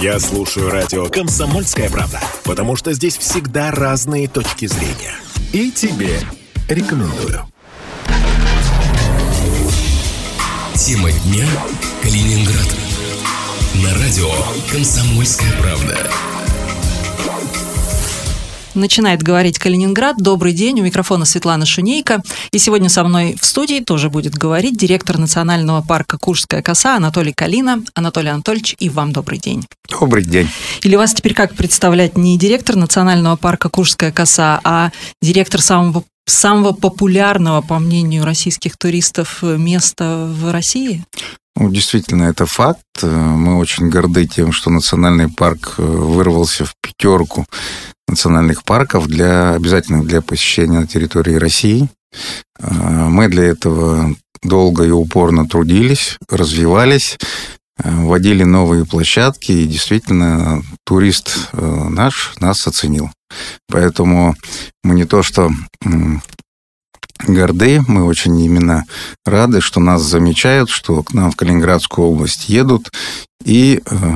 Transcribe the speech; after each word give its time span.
Я 0.00 0.20
слушаю 0.20 0.70
радио 0.70 1.08
«Комсомольская 1.08 1.90
правда», 1.90 2.20
потому 2.44 2.76
что 2.76 2.92
здесь 2.92 3.16
всегда 3.16 3.72
разные 3.72 4.28
точки 4.28 4.66
зрения. 4.66 5.16
И 5.52 5.72
тебе 5.72 6.20
рекомендую. 6.68 7.44
Тема 10.76 11.10
дня 11.10 11.46
Калининград. 12.00 12.76
На 13.82 13.92
радио 13.94 14.30
«Комсомольская 14.70 15.50
правда». 15.60 15.96
Начинает 18.78 19.24
говорить 19.24 19.58
Калининград. 19.58 20.18
Добрый 20.18 20.52
день, 20.52 20.80
у 20.80 20.84
микрофона 20.84 21.24
Светлана 21.24 21.66
Шунейко. 21.66 22.22
И 22.52 22.58
сегодня 22.58 22.88
со 22.88 23.02
мной 23.02 23.36
в 23.38 23.44
студии 23.44 23.80
тоже 23.80 24.08
будет 24.08 24.34
говорить 24.34 24.76
директор 24.76 25.18
национального 25.18 25.82
парка 25.82 26.16
Куршская 26.16 26.62
коса 26.62 26.94
Анатолий 26.94 27.32
Калина. 27.32 27.82
Анатолий 27.94 28.28
Анатольевич, 28.28 28.76
и 28.78 28.88
вам 28.88 29.12
добрый 29.12 29.40
день. 29.40 29.66
Добрый 29.90 30.22
день. 30.22 30.48
Или 30.82 30.94
вас 30.94 31.12
теперь 31.12 31.34
как 31.34 31.56
представлять 31.56 32.16
не 32.16 32.38
директор 32.38 32.76
национального 32.76 33.34
парка 33.34 33.68
Куршская 33.68 34.12
коса, 34.12 34.60
а 34.62 34.92
директор 35.20 35.60
самого 35.60 36.04
самого 36.26 36.72
популярного, 36.72 37.62
по 37.62 37.80
мнению 37.80 38.24
российских 38.24 38.76
туристов, 38.76 39.42
места 39.42 40.28
в 40.28 40.52
России? 40.52 41.04
Ну, 41.60 41.70
действительно, 41.70 42.24
это 42.24 42.46
факт. 42.46 43.02
Мы 43.02 43.58
очень 43.58 43.90
горды 43.90 44.26
тем, 44.26 44.52
что 44.52 44.70
национальный 44.70 45.28
парк 45.28 45.74
э, 45.78 45.82
вырвался 45.82 46.64
в 46.64 46.74
пятерку 46.80 47.46
национальных 48.06 48.62
парков 48.62 49.08
для 49.08 49.54
обязательных 49.54 50.06
для 50.06 50.22
посещения 50.22 50.78
на 50.78 50.86
территории 50.86 51.34
России. 51.34 51.88
Э, 52.60 53.08
мы 53.08 53.26
для 53.26 53.42
этого 53.42 54.14
долго 54.40 54.84
и 54.84 54.90
упорно 54.90 55.48
трудились, 55.48 56.16
развивались, 56.30 57.18
э, 57.82 57.90
вводили 57.90 58.44
новые 58.44 58.86
площадки, 58.86 59.50
и 59.50 59.66
действительно 59.66 60.62
турист 60.84 61.50
наш 61.52 62.34
нас 62.38 62.68
оценил. 62.68 63.10
Поэтому 63.68 64.36
мы 64.84 64.94
не 64.94 65.06
то 65.06 65.24
что 65.24 65.50
горды, 67.26 67.82
мы 67.86 68.04
очень 68.04 68.38
именно 68.40 68.84
рады, 69.24 69.60
что 69.60 69.80
нас 69.80 70.02
замечают, 70.02 70.70
что 70.70 71.02
к 71.02 71.12
нам 71.12 71.30
в 71.30 71.36
Калининградскую 71.36 72.08
область 72.08 72.48
едут 72.48 72.90
и, 73.44 73.82
э, 73.84 74.12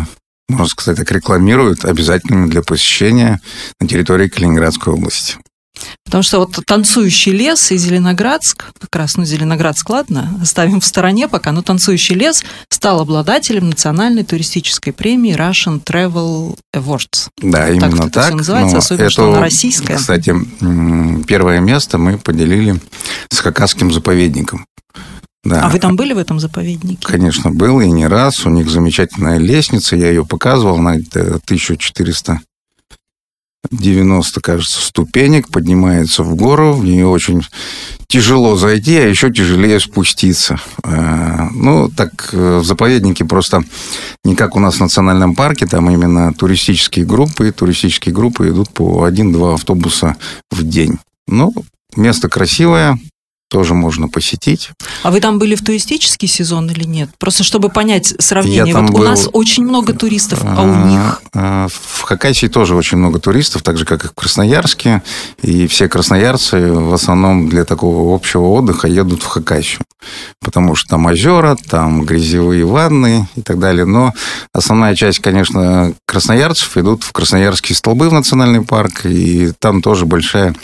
можно 0.49 0.67
сказать 0.67 0.99
так, 0.99 1.11
рекламируют 1.11 1.85
обязательными 1.85 2.49
для 2.49 2.63
посещения 2.63 3.41
на 3.81 3.89
территории 3.89 4.29
Калининградской 4.29 4.93
области. 4.93 5.37
Потому 6.05 6.23
что 6.23 6.39
вот 6.41 6.59
танцующий 6.67 7.33
лес 7.33 7.71
и 7.73 7.77
Зеленоградск, 7.77 8.73
как 8.79 8.97
раз, 8.97 9.17
ну, 9.17 9.25
Зеленоградск, 9.25 9.89
ладно, 9.89 10.39
оставим 10.43 10.81
в 10.81 10.85
стороне 10.85 11.29
пока, 11.29 11.53
но 11.53 11.63
танцующий 11.63 12.15
лес 12.15 12.45
стал 12.69 13.01
обладателем 13.01 13.71
национальной 13.71 14.25
туристической 14.25 14.93
премии 14.93 15.35
Russian 15.35 15.83
Travel 15.83 16.59
Awards. 16.75 17.29
Да, 17.41 17.67
так, 17.67 17.71
именно 17.71 18.11
так. 18.11 18.27
Все 18.27 18.35
называется, 18.35 18.79
особенно, 18.79 19.03
это, 19.03 19.11
что 19.11 19.31
она 19.31 19.41
российская. 19.41 19.97
Кстати, 19.97 20.35
первое 21.27 21.61
место 21.61 21.99
мы 21.99 22.19
поделили 22.19 22.81
с 23.31 23.39
Хакасским 23.39 23.93
заповедником. 23.93 24.67
Да. 25.45 25.63
А 25.63 25.69
вы 25.71 25.81
там 25.81 25.97
были 25.97 26.13
в 26.13 26.19
этом 26.19 26.39
заповеднике? 26.39 27.05
Конечно, 27.05 27.51
был 27.51 27.81
и 27.81 27.91
не 27.91 28.07
раз. 28.07 28.47
У 28.47 28.51
них 28.51 28.71
замечательная 28.71 29.39
лестница, 29.39 29.97
я 29.97 30.09
ее 30.09 30.25
показывал, 30.25 30.79
на 30.79 30.93
1400 30.93 32.41
90, 33.71 34.41
кажется, 34.41 34.81
ступенек, 34.81 35.49
поднимается 35.49 36.23
в 36.23 36.35
гору, 36.35 36.73
в 36.73 36.85
нее 36.85 37.07
очень 37.07 37.43
тяжело 38.09 38.57
зайти, 38.57 38.97
а 38.97 39.07
еще 39.07 39.33
тяжелее 39.33 39.81
спуститься. 39.81 40.61
Э, 40.85 41.49
ну, 41.53 41.89
так 41.89 42.31
э, 42.33 42.59
в 42.59 42.65
заповеднике 42.65 43.25
просто 43.25 43.65
не 44.25 44.35
как 44.35 44.57
у 44.57 44.61
нас 44.61 44.77
в 44.77 44.81
национальном 44.81 45.35
парке, 45.35 45.67
там 45.67 45.89
именно 45.91 46.35
туристические 46.35 47.07
группы, 47.07 47.53
туристические 47.53 48.15
группы 48.15 48.49
идут 48.49 48.71
по 48.71 49.05
один-два 49.05 49.55
автобуса 49.55 50.17
в 50.51 50.63
день. 50.65 50.99
Ну, 51.29 51.55
место 51.97 52.29
красивое, 52.29 52.99
тоже 53.53 53.75
можно 53.75 54.09
посетить. 54.09 54.71
А 55.03 55.11
вы 55.11 55.21
там 55.21 55.39
были 55.39 55.55
в 55.57 55.63
туристический 55.63 56.27
сезон 56.27 56.71
или 56.71 56.85
нет? 56.85 57.11
Просто 57.19 57.45
чтобы 57.45 57.69
понять 57.69 58.15
сравнение. 58.19 58.75
вот 58.75 58.91
был... 58.91 59.01
у 59.03 59.05
нас 59.05 59.29
очень 59.31 59.65
много 59.65 59.93
туристов, 59.93 60.41
а 60.43 60.63
у 60.63 60.87
них? 60.89 61.21
А, 61.35 61.69
в 61.69 62.01
Хакасии 62.01 62.47
тоже 62.47 62.75
очень 62.75 62.97
много 62.97 63.19
туристов, 63.19 63.63
так 63.63 63.77
же, 63.77 63.85
как 63.85 64.07
и 64.07 64.09
в 64.09 64.13
Красноярске. 64.13 65.03
И 65.43 65.67
все 65.67 65.87
красноярцы 65.87 66.73
в 66.73 66.95
основном 66.95 67.51
для 67.51 67.67
такого 67.67 68.15
общего 68.15 68.47
отдыха 68.47 68.89
едут 68.89 69.23
в 69.23 69.27
Хакасию. 69.27 69.81
Потому 70.41 70.75
что 70.75 70.89
там 70.89 71.05
озера, 71.05 71.59
там 71.69 72.07
грязевые 72.07 72.65
ванны 72.65 73.29
и 73.37 73.43
так 73.43 73.59
далее. 73.59 73.85
Но 73.85 74.15
основная 74.55 74.95
часть, 74.95 75.19
конечно, 75.19 75.93
красноярцев 76.07 76.75
идут 76.79 77.05
в 77.05 77.13
Красноярские 77.13 77.77
столбы 77.77 78.09
в 78.09 78.15
национальный 78.15 78.63
парк. 78.63 79.05
И 79.05 79.53
там 79.59 79.83
тоже 79.83 80.07
большая 80.07 80.55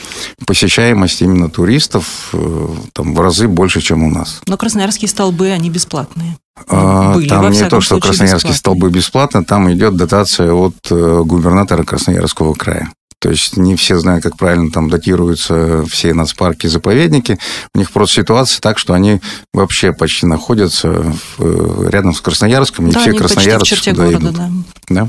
посещаемость 0.46 1.20
именно 1.20 1.50
туристов 1.50 2.30
э, 2.32 2.68
там 2.92 3.14
в 3.14 3.20
разы 3.20 3.48
больше, 3.48 3.80
чем 3.80 4.04
у 4.04 4.10
нас. 4.10 4.40
Но 4.46 4.56
красноярские 4.56 5.08
столбы, 5.08 5.50
они 5.50 5.70
бесплатные. 5.70 6.36
А, 6.68 7.14
Были, 7.14 7.28
там 7.28 7.50
не 7.50 7.68
то, 7.68 7.80
что 7.80 8.00
красноярские 8.00 8.52
бесплатные. 8.52 8.58
столбы 8.58 8.90
бесплатно, 8.90 9.44
там 9.44 9.72
идет 9.72 9.96
дотация 9.96 10.52
от 10.52 10.74
э, 10.90 11.22
губернатора 11.24 11.84
Красноярского 11.84 12.54
края. 12.54 12.90
То 13.20 13.30
есть 13.30 13.56
не 13.56 13.74
все 13.74 13.98
знают, 13.98 14.22
как 14.22 14.36
правильно 14.36 14.70
там 14.70 14.88
датируются 14.88 15.84
все 15.86 16.14
нацпарки, 16.14 16.68
заповедники. 16.68 17.38
У 17.74 17.78
них 17.78 17.90
просто 17.90 18.22
ситуация 18.22 18.60
так, 18.60 18.78
что 18.78 18.94
они 18.94 19.20
вообще 19.52 19.92
почти 19.92 20.26
находятся 20.26 20.88
в, 20.90 21.40
э, 21.40 21.90
рядом 21.90 22.14
с 22.14 22.20
Красноярском, 22.20 22.90
да, 22.90 23.00
и 23.00 23.02
все 23.02 23.12
красноярцы 23.18 23.76
туда 23.76 24.06
города, 24.06 24.18
идут. 24.18 24.36
Да. 24.36 24.50
да? 24.88 25.08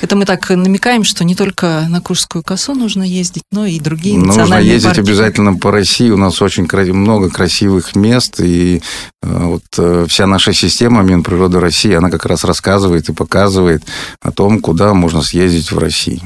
Это 0.00 0.16
мы 0.16 0.24
так 0.24 0.48
намекаем, 0.50 1.04
что 1.04 1.24
не 1.24 1.34
только 1.34 1.86
на 1.88 2.00
Куршскую 2.00 2.42
косу 2.42 2.74
нужно 2.74 3.02
ездить, 3.02 3.42
но 3.50 3.66
и 3.66 3.80
другие 3.80 4.16
нужно 4.16 4.28
национальные 4.28 4.58
Нужно 4.58 4.74
ездить 4.74 4.96
парки. 4.96 5.00
обязательно 5.00 5.54
по 5.54 5.70
России. 5.70 6.10
У 6.10 6.16
нас 6.16 6.40
очень 6.42 6.66
много 6.92 7.30
красивых 7.30 7.96
мест. 7.96 8.40
И 8.40 8.82
э, 9.22 9.44
вот 9.44 9.62
э, 9.78 10.06
вся 10.08 10.26
наша 10.26 10.52
система 10.52 11.02
Минприроды 11.02 11.60
России, 11.60 11.92
она 11.92 12.10
как 12.10 12.26
раз 12.26 12.44
рассказывает 12.44 13.08
и 13.08 13.12
показывает 13.12 13.82
о 14.22 14.32
том, 14.32 14.60
куда 14.60 14.94
можно 14.94 15.22
съездить 15.22 15.72
в 15.72 15.78
России. 15.78 16.22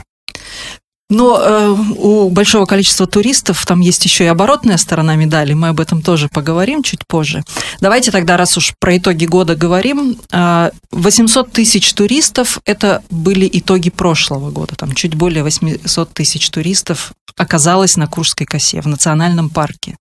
Но 1.10 1.38
э, 1.38 1.76
у 1.98 2.31
большого 2.31 2.65
количества 2.65 3.06
туристов 3.06 3.66
там 3.66 3.81
есть 3.81 4.04
еще 4.04 4.25
и 4.25 4.28
оборотная 4.28 4.78
сторона 4.78 5.16
медали. 5.16 5.53
Мы 5.53 5.69
об 5.69 5.81
этом 5.81 6.00
тоже 6.03 6.28
поговорим 6.28 6.82
чуть 6.82 7.06
позже. 7.06 7.43
Давайте 7.81 8.10
тогда, 8.12 8.37
раз 8.37 8.56
уж 8.56 8.72
про 8.78 8.97
итоги 8.97 9.26
года 9.26 9.56
говорим, 9.56 10.16
э, 10.32 10.71
800 10.93 11.53
тысяч 11.53 11.93
туристов– 11.93 12.60
это 12.65 13.03
были 13.10 13.50
итоги 13.53 13.91
прошлого 13.91 14.50
года. 14.50 14.76
Там 14.76 14.94
чуть 14.94 15.15
более 15.16 15.43
800 15.43 16.15
тысяч 16.15 16.48
туристов 16.48 17.12
оказалось 17.37 17.97
на 17.97 18.06
Курской 18.06 18.47
косе 18.47 18.81
в 18.81 18.87
национальном 18.87 19.50
парке. 19.50 19.97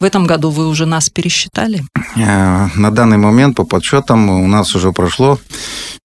В 0.00 0.04
этом 0.04 0.26
году 0.26 0.50
вы 0.50 0.66
уже 0.66 0.86
нас 0.86 1.10
пересчитали? 1.10 1.84
Э, 2.16 2.68
на 2.74 2.90
данный 2.90 3.18
момент 3.18 3.56
по 3.56 3.64
подсчетам 3.64 4.30
у 4.30 4.46
нас 4.46 4.74
уже 4.74 4.92
прошло 4.92 5.38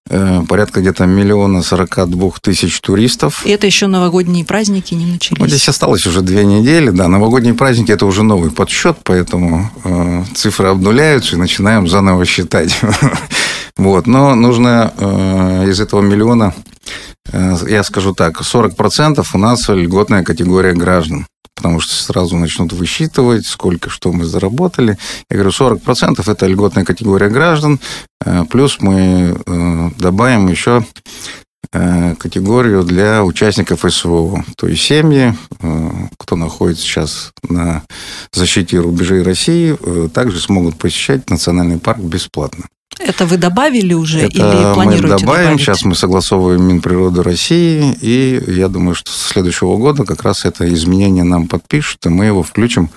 Э, 0.07 0.43
порядка 0.47 0.81
где-то 0.81 1.07
миллиона 1.07 1.63
сорока 1.63 2.05
двух 2.05 2.39
тысяч 2.39 2.79
туристов. 2.79 3.43
И 3.43 3.49
это 3.49 3.65
еще 3.65 3.87
новогодние 3.87 4.45
праздники 4.45 4.93
не 4.93 5.07
начались? 5.07 5.39
Ну, 5.39 5.47
здесь 5.47 5.67
осталось 5.67 6.05
уже 6.05 6.21
две 6.21 6.45
недели, 6.45 6.91
да. 6.91 7.07
Новогодние 7.07 7.55
праздники– 7.55 7.91
это 7.91 8.05
уже 8.05 8.21
новый 8.21 8.51
подсчет, 8.51 8.97
поэтому 9.03 9.71
э, 9.83 10.23
цифры 10.35 10.67
обнуляются 10.67 11.35
и 11.35 11.39
начинаем 11.39 11.87
заново 11.87 12.23
считать. 12.25 12.79
вот. 13.77 14.05
Но 14.05 14.35
нужно 14.35 14.93
э, 14.95 15.69
из 15.69 15.79
этого 15.79 16.01
миллиона, 16.01 16.53
э, 17.31 17.55
я 17.67 17.83
скажу 17.83 18.13
так, 18.13 18.39
40% 18.41 19.25
у 19.33 19.37
нас 19.39 19.67
льготная 19.69 20.23
категория 20.23 20.73
граждан 20.73 21.25
потому 21.55 21.79
что 21.79 21.93
сразу 21.93 22.35
начнут 22.35 22.73
высчитывать, 22.73 23.45
сколько 23.45 23.89
что 23.89 24.11
мы 24.11 24.25
заработали. 24.25 24.97
Я 25.29 25.37
говорю, 25.37 25.51
40% 25.51 26.29
это 26.29 26.45
льготная 26.47 26.83
категория 26.83 27.29
граждан, 27.29 27.79
э, 28.23 28.43
плюс 28.49 28.77
мы 28.81 29.35
э, 29.45 29.89
добавим 29.97 30.47
еще 30.47 30.85
э, 31.71 32.15
категорию 32.15 32.83
для 32.83 33.23
участников 33.23 33.85
СВО, 33.87 34.43
то 34.57 34.67
есть 34.67 34.83
семьи, 34.83 35.33
кто 36.17 36.35
находится 36.35 36.83
сейчас 36.83 37.31
на 37.47 37.83
защите 38.31 38.79
рубежей 38.79 39.23
России, 39.23 39.75
также 40.09 40.39
смогут 40.39 40.77
посещать 40.77 41.29
национальный 41.29 41.79
парк 41.79 41.99
бесплатно. 41.99 42.65
Это 42.99 43.25
вы 43.25 43.37
добавили 43.37 43.93
уже 43.93 44.19
Это 44.19 44.37
или 44.37 44.73
планируете 44.73 45.03
мы 45.03 45.19
добавим. 45.19 45.43
добавить? 45.43 45.59
Сейчас 45.61 45.83
мы 45.83 45.95
согласовываем 45.95 46.63
Минприроды 46.63 47.23
России, 47.23 47.95
и 48.01 48.41
я 48.47 48.67
думаю, 48.67 48.95
что 48.95 49.11
с 49.11 49.27
следующего 49.27 49.77
года 49.77 50.05
как 50.05 50.23
раз 50.23 50.45
это 50.45 50.71
изменение 50.73 51.23
нам 51.23 51.47
подпишут, 51.47 52.05
и 52.05 52.09
мы 52.09 52.25
его 52.25 52.43
включим 52.43 52.89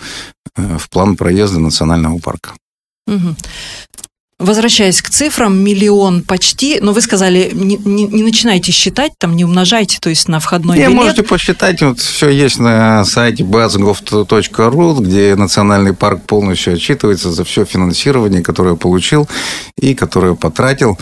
э, 0.56 0.78
в 0.78 0.88
план 0.88 1.16
проезда 1.16 1.58
национального 1.58 2.18
парка. 2.18 2.50
Угу. 3.06 3.36
Возвращаясь 4.38 5.02
к 5.02 5.10
цифрам, 5.10 5.56
миллион 5.58 6.22
почти, 6.22 6.78
но 6.80 6.92
вы 6.92 7.00
сказали, 7.00 7.50
не, 7.52 7.76
не, 7.76 8.06
не 8.06 8.22
начинайте 8.22 8.70
считать, 8.70 9.12
там 9.18 9.34
не 9.34 9.44
умножайте, 9.44 9.98
то 10.00 10.10
есть 10.10 10.28
на 10.28 10.38
входной 10.38 10.76
не, 10.78 10.84
билет. 10.84 10.94
можете 10.94 11.22
посчитать, 11.24 11.82
вот 11.82 11.98
все 11.98 12.28
есть 12.28 12.60
на 12.60 13.04
сайте 13.04 13.42
bazgov.ru, 13.42 15.00
где 15.00 15.34
национальный 15.34 15.92
парк 15.92 16.22
полностью 16.24 16.74
отчитывается 16.74 17.32
за 17.32 17.42
все 17.42 17.64
финансирование, 17.64 18.40
которое 18.40 18.76
получил 18.76 19.28
и 19.76 19.96
которое 19.96 20.36
потратил 20.36 20.96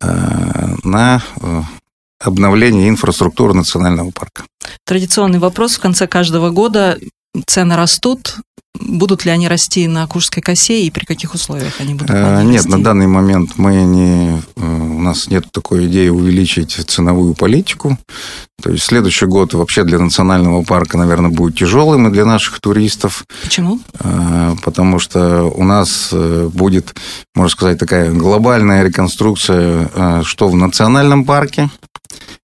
э, 0.00 0.76
на 0.82 1.22
э, 1.42 1.62
обновления 2.20 2.88
инфраструктуры 2.88 3.52
национального 3.52 4.12
парка. 4.12 4.44
Традиционный 4.86 5.38
вопрос 5.38 5.76
в 5.76 5.80
конце 5.80 6.06
каждого 6.06 6.48
года. 6.48 6.98
Цены 7.46 7.76
растут. 7.76 8.36
Будут 8.74 9.24
ли 9.24 9.30
они 9.30 9.48
расти 9.48 9.88
на 9.88 10.06
Куршской 10.06 10.42
косе 10.42 10.82
и 10.82 10.90
при 10.90 11.04
каких 11.04 11.34
условиях 11.34 11.80
они 11.80 11.94
будут? 11.94 12.10
Э, 12.10 12.42
нет, 12.42 12.64
расти? 12.64 12.70
на 12.70 12.82
данный 12.82 13.06
момент 13.06 13.52
мы 13.56 13.74
не, 13.82 14.40
э, 14.56 14.60
у 14.60 15.00
нас 15.00 15.28
нет 15.28 15.50
такой 15.50 15.86
идеи 15.86 16.08
увеличить 16.08 16.72
ценовую 16.72 17.34
политику. 17.34 17.98
То 18.62 18.70
есть 18.70 18.84
следующий 18.84 19.26
год 19.26 19.54
вообще 19.54 19.84
для 19.84 19.98
национального 19.98 20.62
парка, 20.62 20.96
наверное, 20.96 21.30
будет 21.30 21.56
тяжелым 21.56 22.08
и 22.08 22.12
для 22.12 22.24
наших 22.24 22.60
туристов. 22.60 23.24
Почему? 23.42 23.80
Э, 24.00 24.54
потому 24.62 24.98
что 25.00 25.44
у 25.44 25.64
нас 25.64 26.12
будет, 26.12 26.94
можно 27.34 27.50
сказать, 27.50 27.78
такая 27.78 28.12
глобальная 28.12 28.84
реконструкция, 28.84 30.22
что 30.22 30.48
в 30.48 30.54
национальном 30.54 31.24
парке, 31.24 31.68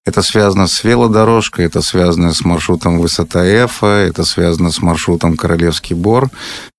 это 0.07 0.21
связано 0.21 0.67
с 0.67 0.85
велодорожкой, 0.85 1.65
это 1.65 1.81
связано 1.81 2.35
с 2.35 2.45
маршрутом 2.45 2.99
высота 2.99 3.43
Эфа, 3.47 3.87
это 3.87 4.25
связано 4.25 4.71
с 4.71 4.83
маршрутом 4.83 5.37
Королевский 5.37 5.97
Бор. 5.97 6.14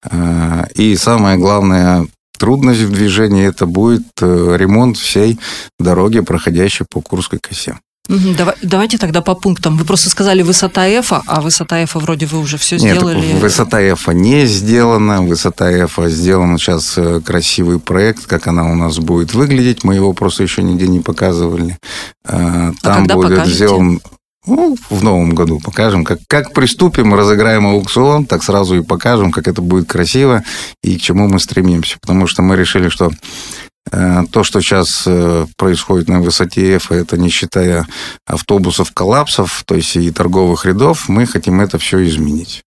Э, 0.10 0.66
и 0.76 0.96
самое 0.96 1.38
главное, 1.38 2.08
трудность 2.38 2.82
в 2.82 2.92
движении 2.92 3.48
это 3.48 3.66
будет 3.66 4.08
э, 4.22 4.56
ремонт 4.58 4.98
всей 4.98 5.40
дороги, 5.80 6.20
проходящей 6.22 6.86
по 6.90 7.02
Курской 7.02 7.40
косе. 7.40 7.78
Давай, 8.08 8.54
давайте 8.62 8.98
тогда 8.98 9.22
по 9.22 9.34
пунктам. 9.34 9.78
Вы 9.78 9.86
просто 9.86 10.10
сказали 10.10 10.44
высота 10.44 10.86
F, 10.88 11.12
а 11.12 11.42
высота 11.42 11.80
F 11.80 11.96
вроде 11.96 12.28
вы 12.28 12.40
уже 12.40 12.58
все 12.58 12.78
Нет, 12.78 12.98
сделали. 12.98 13.34
высота 13.40 13.82
F 13.82 14.08
не 14.10 14.46
сделана. 14.46 15.24
Высота 15.24 15.72
F 15.72 15.98
сделан 16.06 16.58
сейчас 16.58 16.98
э, 16.98 17.22
красивый 17.26 17.80
проект, 17.80 18.28
как 18.28 18.46
она 18.46 18.70
у 18.72 18.76
нас 18.76 19.00
будет 19.00 19.34
выглядеть. 19.34 19.84
Мы 19.84 19.96
его 19.96 20.14
просто 20.14 20.44
еще 20.44 20.62
нигде 20.62 20.88
не 20.88 21.00
показывали. 21.00 21.78
А 22.26 22.74
там 22.82 23.08
а 23.10 23.14
будет 23.16 23.30
покажете? 23.30 23.56
сделан 23.56 24.02
ну, 24.46 24.76
в 24.90 25.04
новом 25.04 25.36
году 25.36 25.60
покажем. 25.60 26.04
Как, 26.04 26.20
как 26.28 26.54
приступим, 26.54 27.14
разыграем 27.14 27.68
аукцион, 27.68 28.26
так 28.26 28.44
сразу 28.44 28.78
и 28.78 28.84
покажем, 28.84 29.32
как 29.32 29.48
это 29.48 29.62
будет 29.62 29.90
красиво 29.90 30.44
и 30.84 30.98
к 30.98 31.02
чему 31.02 31.28
мы 31.28 31.40
стремимся. 31.40 31.98
Потому 32.02 32.28
что 32.28 32.42
мы 32.42 32.56
решили, 32.56 32.90
что 32.90 33.12
Э, 33.92 34.24
то, 34.32 34.44
что 34.44 34.62
сейчас 34.62 35.04
э, 35.06 35.46
происходит 35.58 36.10
на 36.10 36.20
высоте 36.20 36.76
F, 36.76 36.92
это 36.92 37.18
не 37.18 37.30
считая 37.30 37.86
автобусов, 38.26 38.92
коллапсов, 38.92 39.64
то 39.66 39.76
есть 39.76 39.96
и 39.96 40.12
торговых 40.12 40.66
рядов, 40.66 41.08
мы 41.08 41.26
хотим 41.26 41.62
это 41.62 41.78
все 41.78 42.04
изменить. 42.08 42.64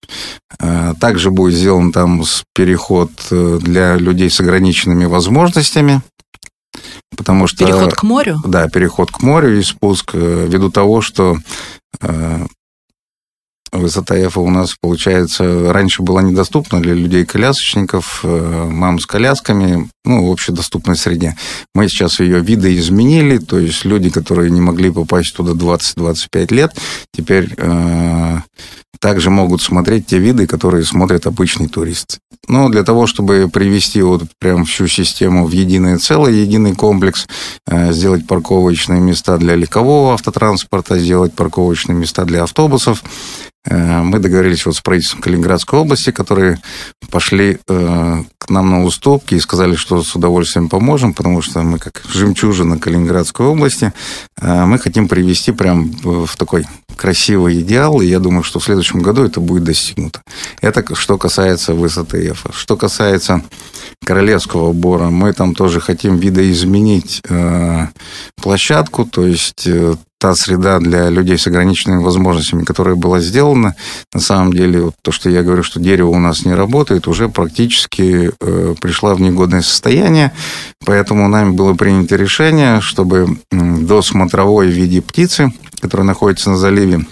Э, 0.60 0.94
также 1.00 1.30
будет 1.30 1.54
сделан 1.54 1.92
там 1.92 2.22
переход 2.54 3.10
для 3.30 3.96
людей 3.96 4.30
с 4.30 4.40
ограниченными 4.40 5.06
возможностями, 5.06 6.02
потому 7.16 7.46
что... 7.46 7.64
Переход 7.64 7.94
к 7.94 8.02
морю? 8.02 8.38
Да, 8.44 8.68
переход 8.68 9.10
к 9.10 9.22
морю 9.22 9.58
и 9.58 9.62
спуск, 9.62 10.14
ввиду 10.14 10.70
того, 10.70 11.00
что 11.00 11.38
Высота 13.72 14.18
Эфа 14.18 14.40
у 14.40 14.48
нас, 14.48 14.76
получается, 14.80 15.72
раньше 15.72 16.02
была 16.02 16.22
недоступна 16.22 16.80
для 16.80 16.94
людей-колясочников, 16.94 18.20
э, 18.22 18.68
мам 18.70 18.98
с 18.98 19.04
колясками, 19.04 19.90
ну, 20.08 20.26
в 20.26 20.32
общедоступной 20.32 20.96
среде. 20.96 21.36
Мы 21.74 21.88
сейчас 21.88 22.18
ее 22.18 22.40
видоизменили, 22.40 23.38
то 23.38 23.58
есть 23.58 23.84
люди, 23.84 24.10
которые 24.10 24.50
не 24.50 24.60
могли 24.60 24.90
попасть 24.90 25.36
туда 25.36 25.52
20-25 25.52 26.54
лет, 26.54 26.72
теперь 27.12 27.54
э, 27.56 28.38
также 29.00 29.30
могут 29.30 29.60
смотреть 29.62 30.06
те 30.06 30.18
виды, 30.18 30.46
которые 30.46 30.84
смотрят 30.84 31.26
обычный 31.26 31.68
турист. 31.68 32.18
Но 32.48 32.70
для 32.70 32.82
того, 32.82 33.06
чтобы 33.06 33.50
привести 33.52 34.00
вот 34.00 34.22
прям 34.38 34.64
всю 34.64 34.88
систему 34.88 35.46
в 35.46 35.52
единое 35.52 35.98
целое, 35.98 36.32
единый 36.32 36.74
комплекс, 36.74 37.26
э, 37.66 37.92
сделать 37.92 38.26
парковочные 38.26 39.00
места 39.00 39.36
для 39.36 39.56
легкового 39.56 40.14
автотранспорта, 40.14 40.98
сделать 40.98 41.34
парковочные 41.34 41.96
места 41.96 42.24
для 42.24 42.44
автобусов, 42.44 43.02
Э, 43.68 44.02
мы 44.02 44.18
договорились 44.18 44.66
вот 44.66 44.76
с 44.76 44.80
правительством 44.80 45.20
Калининградской 45.20 45.78
области, 45.78 46.10
которые 46.10 46.58
пошли 47.10 47.58
э, 47.68 48.22
нам 48.50 48.70
на 48.70 48.84
уступки 48.84 49.34
и 49.34 49.40
сказали, 49.40 49.74
что 49.74 50.02
с 50.02 50.14
удовольствием 50.14 50.68
поможем, 50.68 51.14
потому 51.14 51.42
что 51.42 51.62
мы 51.62 51.78
как 51.78 52.02
жемчужина 52.12 52.78
Калининградской 52.78 53.46
области, 53.46 53.92
э, 54.40 54.64
мы 54.64 54.78
хотим 54.78 55.08
привести 55.08 55.52
прям 55.52 55.90
в 56.02 56.36
такой 56.36 56.66
красивый 56.96 57.60
идеал, 57.60 58.00
и 58.00 58.06
я 58.06 58.18
думаю, 58.18 58.42
что 58.42 58.58
в 58.58 58.64
следующем 58.64 59.00
году 59.00 59.24
это 59.24 59.40
будет 59.40 59.64
достигнуто. 59.64 60.20
Это 60.60 60.94
что 60.94 61.16
касается 61.18 61.74
высоты 61.74 62.30
Эфа. 62.30 62.50
Что 62.52 62.76
касается 62.76 63.42
Королевского 64.04 64.72
бора, 64.72 65.10
мы 65.10 65.32
там 65.32 65.54
тоже 65.54 65.80
хотим 65.80 66.16
видоизменить 66.16 67.22
площадку, 68.40 69.04
то 69.04 69.26
есть 69.26 69.68
та 70.18 70.34
среда 70.34 70.78
для 70.80 71.10
людей 71.10 71.38
с 71.38 71.46
ограниченными 71.46 72.02
возможностями, 72.02 72.64
которая 72.64 72.96
была 72.96 73.20
сделана, 73.20 73.74
на 74.12 74.20
самом 74.20 74.52
деле, 74.52 74.82
вот 74.82 74.94
то, 75.02 75.12
что 75.12 75.30
я 75.30 75.42
говорю, 75.42 75.62
что 75.62 75.80
дерево 75.80 76.08
у 76.08 76.18
нас 76.18 76.44
не 76.44 76.54
работает, 76.54 77.06
уже 77.06 77.28
практически 77.28 78.32
э, 78.40 78.74
пришла 78.80 79.14
в 79.14 79.20
негодное 79.20 79.62
состояние, 79.62 80.32
поэтому 80.84 81.28
нами 81.28 81.50
было 81.50 81.74
принято 81.74 82.16
решение, 82.16 82.80
чтобы 82.80 83.38
до 83.50 84.02
смотровой 84.02 84.68
в 84.68 84.74
виде 84.74 85.00
птицы, 85.00 85.52
которая 85.80 86.06
находится 86.06 86.50
на 86.50 86.56
заливе, 86.56 87.06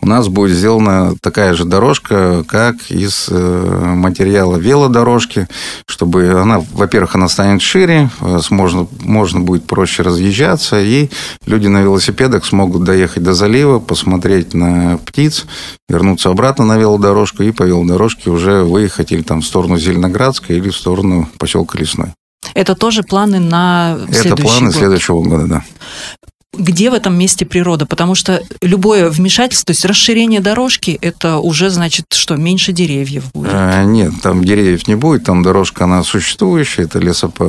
у 0.00 0.06
нас 0.06 0.28
будет 0.28 0.56
сделана 0.56 1.14
такая 1.20 1.54
же 1.54 1.64
дорожка, 1.64 2.44
как 2.44 2.76
из 2.90 3.28
э, 3.30 3.92
материала 3.94 4.56
велодорожки, 4.56 5.48
чтобы 5.86 6.40
она, 6.40 6.62
во-первых, 6.72 7.14
она 7.14 7.28
станет 7.28 7.62
шире, 7.62 8.10
э, 8.20 8.40
можно, 8.50 8.86
можно 9.00 9.40
будет 9.40 9.66
проще 9.66 10.02
разъезжаться, 10.02 10.80
и 10.80 11.08
люди 11.46 11.66
на 11.66 11.82
велосипедах 11.82 12.44
смогут 12.44 12.84
доехать 12.84 13.22
до 13.22 13.34
залива, 13.34 13.78
посмотреть 13.78 14.54
на 14.54 14.98
птиц, 15.04 15.46
вернуться 15.88 16.30
обратно 16.30 16.64
на 16.64 16.76
велодорожку 16.76 17.42
и 17.42 17.52
по 17.52 17.62
велодорожке 17.62 18.30
уже 18.30 18.62
выехать 18.62 19.12
или 19.12 19.22
там 19.22 19.40
в 19.40 19.46
сторону 19.46 19.78
Зеленоградска, 19.78 20.52
или 20.52 20.70
в 20.70 20.76
сторону 20.76 21.28
поселка 21.38 21.78
Лесной. 21.78 22.12
Это 22.54 22.74
тоже 22.74 23.02
планы 23.02 23.40
на 23.40 23.98
следующий 24.06 24.28
Это 24.28 24.36
планы 24.36 24.66
год. 24.66 24.74
следующего 24.74 25.22
года, 25.22 25.46
да 25.46 25.64
где 26.58 26.90
в 26.90 26.94
этом 26.94 27.16
месте 27.18 27.44
природа? 27.44 27.86
Потому 27.86 28.14
что 28.14 28.42
любое 28.62 29.10
вмешательство, 29.10 29.66
то 29.66 29.70
есть 29.72 29.84
расширение 29.84 30.40
дорожки, 30.40 30.98
это 31.00 31.38
уже 31.38 31.70
значит, 31.70 32.06
что 32.12 32.36
меньше 32.36 32.72
деревьев 32.72 33.30
будет. 33.32 33.50
А, 33.52 33.84
нет, 33.84 34.12
там 34.22 34.44
деревьев 34.44 34.88
не 34.88 34.94
будет, 34.94 35.24
там 35.24 35.42
дорожка, 35.42 35.84
она 35.84 36.02
существующая, 36.02 36.84
это 36.84 36.98
лесоп... 36.98 37.40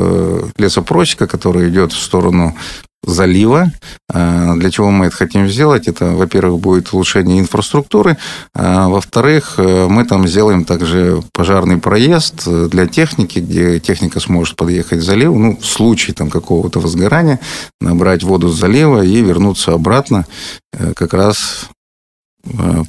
лесопросека, 0.58 1.28
которая 1.28 1.70
идет 1.70 1.94
в 1.94 2.00
сторону 2.00 2.56
залива. 3.04 3.72
А, 4.12 4.56
для 4.56 4.72
чего 4.72 4.92
мы 4.92 5.08
это 5.08 5.16
хотим 5.16 5.48
сделать? 5.48 5.88
Это, 5.88 6.12
во-первых, 6.12 6.60
будет 6.60 6.94
улучшение 6.94 7.40
инфраструктуры, 7.40 8.18
а 8.54 8.90
во-вторых, 8.90 9.56
э, 9.58 9.88
мы 9.88 10.06
там 10.06 10.28
сделаем 10.28 10.66
также 10.66 11.22
пожарный 11.34 11.78
проезд 11.78 12.48
для 12.48 12.88
техники, 12.88 13.40
где 13.40 13.80
техника 13.80 14.20
сможет 14.20 14.56
подъехать 14.56 15.00
к 15.00 15.04
заливу, 15.04 15.38
ну, 15.38 15.58
в 15.58 15.66
случае 15.66 16.16
там 16.16 16.30
какого-то 16.30 16.80
возгорания, 16.80 17.40
набрать 17.82 18.24
воду 18.24 18.50
с 18.50 18.60
залива 18.60 19.04
и 19.04 19.22
вернуться 19.22 19.74
обратно 19.74 20.26
э, 20.74 20.94
как 20.94 21.14
раз 21.14 21.70
Э, 21.70 21.77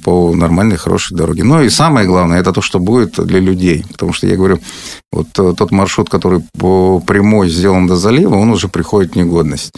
по 0.03 0.33
нормальной, 0.33 0.77
хорошей 0.77 1.15
дороге. 1.15 1.43
Ну 1.43 1.61
и 1.61 1.69
самое 1.69 2.07
главное, 2.07 2.39
это 2.39 2.53
то, 2.53 2.61
что 2.61 2.79
будет 2.79 3.23
для 3.25 3.39
людей. 3.39 3.85
Потому 3.91 4.13
что 4.13 4.27
я 4.27 4.35
говорю, 4.35 4.59
вот 5.11 5.27
э, 5.37 5.53
тот 5.57 5.71
маршрут, 5.71 6.09
который 6.09 6.43
по 6.57 6.99
прямой 6.99 7.49
сделан 7.49 7.87
до 7.87 7.95
залива, 7.95 8.35
он 8.35 8.49
уже 8.51 8.67
приходит 8.67 9.13
в 9.13 9.15
негодность. 9.15 9.73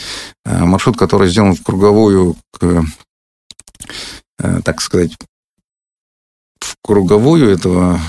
А 0.46 0.66
маршрут, 0.66 0.98
который 0.98 1.30
сделан 1.30 1.56
в 1.56 1.64
круговую, 1.64 2.36
э, 2.62 2.82
так 4.64 4.82
сказать, 4.82 5.12
в 6.60 6.76
круговую 6.84 7.50
этого, 7.50 8.00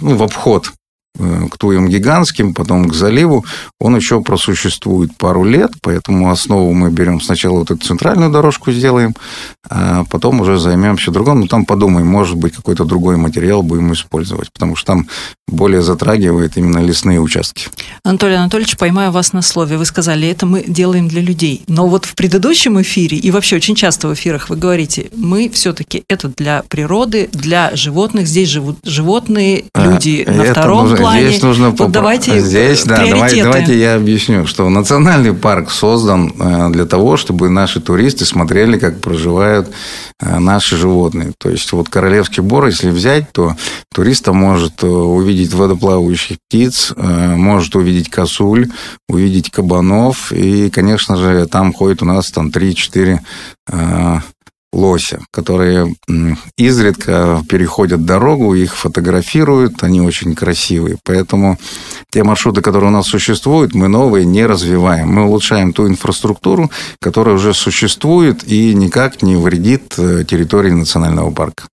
ну, 0.00 0.16
в 0.16 0.22
обход 0.22 0.70
Э, 0.70 0.83
к 1.16 1.58
туям 1.58 1.88
гигантским, 1.88 2.54
потом 2.54 2.88
к 2.88 2.94
заливу, 2.94 3.44
он 3.78 3.94
еще 3.96 4.20
просуществует 4.20 5.16
пару 5.16 5.44
лет, 5.44 5.72
поэтому 5.80 6.30
основу 6.30 6.72
мы 6.72 6.90
берем 6.90 7.20
сначала 7.20 7.58
вот 7.58 7.70
эту 7.70 7.86
центральную 7.86 8.30
дорожку 8.30 8.72
сделаем, 8.72 9.14
а 9.68 10.04
потом 10.10 10.40
уже 10.40 10.58
займемся 10.58 11.12
другим, 11.12 11.40
ну 11.40 11.46
там 11.46 11.66
подумаем, 11.66 12.06
может 12.06 12.36
быть, 12.36 12.54
какой-то 12.54 12.84
другой 12.84 13.16
материал 13.16 13.62
будем 13.62 13.92
использовать, 13.92 14.52
потому 14.52 14.74
что 14.74 14.86
там 14.86 15.08
более 15.46 15.82
затрагивает 15.82 16.56
именно 16.56 16.78
лесные 16.78 17.20
участки. 17.20 17.68
Анатолий 18.02 18.34
Анатольевич, 18.34 18.76
поймаю 18.76 19.12
вас 19.12 19.32
на 19.32 19.42
слове, 19.42 19.76
вы 19.76 19.84
сказали, 19.84 20.28
это 20.28 20.46
мы 20.46 20.64
делаем 20.66 21.08
для 21.08 21.20
людей, 21.20 21.62
но 21.68 21.86
вот 21.86 22.06
в 22.06 22.14
предыдущем 22.14 22.80
эфире 22.82 23.18
и 23.18 23.30
вообще 23.30 23.56
очень 23.56 23.74
часто 23.76 24.08
в 24.08 24.14
эфирах 24.14 24.48
вы 24.48 24.56
говорите, 24.56 25.10
мы 25.16 25.48
все-таки 25.48 26.02
это 26.08 26.28
для 26.28 26.64
природы, 26.68 27.28
для 27.32 27.74
животных, 27.76 28.26
здесь 28.26 28.48
живут 28.48 28.78
животные, 28.84 29.64
а, 29.74 29.84
люди 29.86 30.24
а, 30.26 30.32
на 30.32 30.44
втором 30.44 30.88
нужно, 30.88 31.03
плане. 31.04 31.28
Здесь 31.28 31.42
нужно 31.42 31.70
вот 31.70 31.90
давайте 31.90 32.40
здесь, 32.40 32.84
да, 32.84 32.96
давай, 33.06 33.40
давайте 33.40 33.78
я 33.78 33.96
объясню, 33.96 34.46
что 34.46 34.68
национальный 34.68 35.32
парк 35.32 35.70
создан 35.70 36.32
э, 36.38 36.70
для 36.70 36.86
того, 36.86 37.16
чтобы 37.16 37.48
наши 37.48 37.80
туристы 37.80 38.24
смотрели, 38.24 38.78
как 38.78 39.00
проживают 39.00 39.70
э, 40.20 40.38
наши 40.38 40.76
животные. 40.76 41.32
То 41.38 41.50
есть 41.50 41.70
вот 41.72 41.88
королевский 41.88 42.42
бор, 42.42 42.66
если 42.66 42.90
взять, 42.90 43.32
то 43.32 43.56
туриста 43.92 44.32
может 44.32 44.82
увидеть 44.82 45.52
водоплавающих 45.54 46.38
птиц, 46.48 46.92
может 46.96 47.76
увидеть 47.76 48.10
косуль, 48.10 48.68
увидеть 49.08 49.50
кабанов, 49.50 50.32
и, 50.32 50.70
конечно 50.70 51.16
же, 51.16 51.46
там 51.46 51.72
ходит 51.72 52.02
у 52.02 52.06
нас 52.06 52.30
там 52.30 52.48
3-4 52.48 53.20
лося, 54.74 55.20
которые 55.30 55.94
изредка 56.56 57.42
переходят 57.48 58.04
дорогу, 58.04 58.54
их 58.54 58.76
фотографируют, 58.76 59.82
они 59.82 60.00
очень 60.00 60.34
красивые. 60.34 60.98
Поэтому 61.04 61.58
те 62.10 62.24
маршруты, 62.24 62.60
которые 62.60 62.90
у 62.90 62.92
нас 62.92 63.06
существуют, 63.06 63.74
мы 63.74 63.88
новые 63.88 64.24
не 64.24 64.46
развиваем. 64.46 65.08
Мы 65.08 65.24
улучшаем 65.24 65.72
ту 65.72 65.86
инфраструктуру, 65.86 66.70
которая 67.00 67.34
уже 67.34 67.54
существует 67.54 68.44
и 68.46 68.74
никак 68.74 69.22
не 69.22 69.36
вредит 69.36 69.94
э, 69.98 70.24
территории 70.24 70.70
национального 70.70 71.30
парка. 71.30 71.64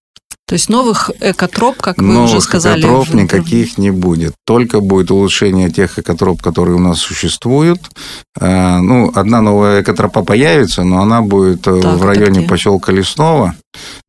То 0.51 0.55
есть 0.55 0.67
новых 0.67 1.12
экотроп, 1.22 1.77
как 1.77 1.98
вы 1.98 2.03
новых 2.03 2.29
уже 2.29 2.41
сказали. 2.41 2.81
Экотроп 2.81 3.08
в... 3.08 3.15
никаких 3.15 3.77
не 3.77 3.89
будет. 3.89 4.34
Только 4.46 4.81
будет 4.81 5.10
улучшение 5.10 5.70
тех 5.70 5.98
экотроп, 5.98 6.41
которые 6.41 6.75
у 6.75 6.79
нас 6.79 7.00
существуют. 7.00 7.79
А, 8.38 8.81
ну, 8.81 9.10
одна 9.15 9.39
новая 9.39 9.81
экотропа 9.81 10.24
появится, 10.25 10.84
но 10.84 11.01
она 11.01 11.22
будет 11.22 11.65
э, 11.67 11.79
так, 11.81 11.98
в 11.98 12.05
районе 12.05 12.41
поселка 12.41 12.91
Лесного. 12.91 13.55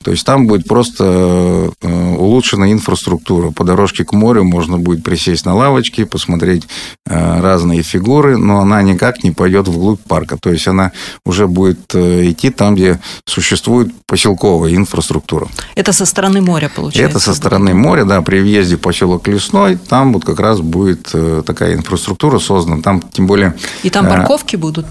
То 0.02 0.10
есть 0.10 0.26
там 0.26 0.46
будет 0.46 0.66
просто 0.66 1.70
э, 1.80 2.14
улучшена 2.16 2.72
инфраструктура. 2.72 3.50
По 3.50 3.64
дорожке 3.64 4.04
к 4.04 4.12
морю 4.12 4.44
можно 4.44 4.78
будет 4.78 5.04
присесть 5.04 5.46
на 5.46 5.54
лавочке, 5.54 6.06
посмотреть 6.06 6.66
э, 7.06 7.40
разные 7.40 7.82
фигуры, 7.82 8.36
но 8.36 8.60
она 8.60 8.82
никак 8.82 9.22
не 9.22 9.30
пойдет 9.30 9.68
вглубь 9.68 10.00
парка. 10.00 10.36
То 10.36 10.50
есть 10.50 10.66
она 10.66 10.92
уже 11.24 11.46
будет 11.46 11.94
э, 11.94 12.30
идти 12.30 12.50
там, 12.50 12.74
где 12.74 13.00
существует 13.24 13.92
поселковая 14.06 14.74
инфраструктура. 14.74 15.46
Это 15.76 15.92
со 15.92 16.04
стороны 16.04 16.40
моря, 16.40 16.70
получается? 16.74 17.18
Это 17.18 17.24
со 17.24 17.34
стороны 17.34 17.74
моря, 17.74 18.04
да. 18.04 18.22
При 18.22 18.40
въезде 18.40 18.76
в 18.76 18.80
поселок 18.80 19.28
Лесной, 19.28 19.76
там 19.76 20.12
вот 20.12 20.24
как 20.24 20.40
раз 20.40 20.60
будет 20.60 21.14
такая 21.46 21.74
инфраструктура 21.74 22.38
создана. 22.40 22.82
Там 22.82 23.00
тем 23.00 23.26
более... 23.26 23.54
И 23.84 23.90
там 23.90 24.08
парковки 24.08 24.56
будут? 24.56 24.86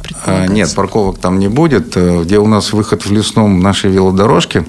Нет, 0.47 0.73
парковок 0.73 1.19
там 1.19 1.39
не 1.39 1.49
будет. 1.49 1.95
Где 1.95 2.39
у 2.39 2.47
нас 2.47 2.71
выход 2.71 3.05
в 3.05 3.11
Лесном 3.11 3.59
нашей 3.59 3.91
велодорожки, 3.91 4.60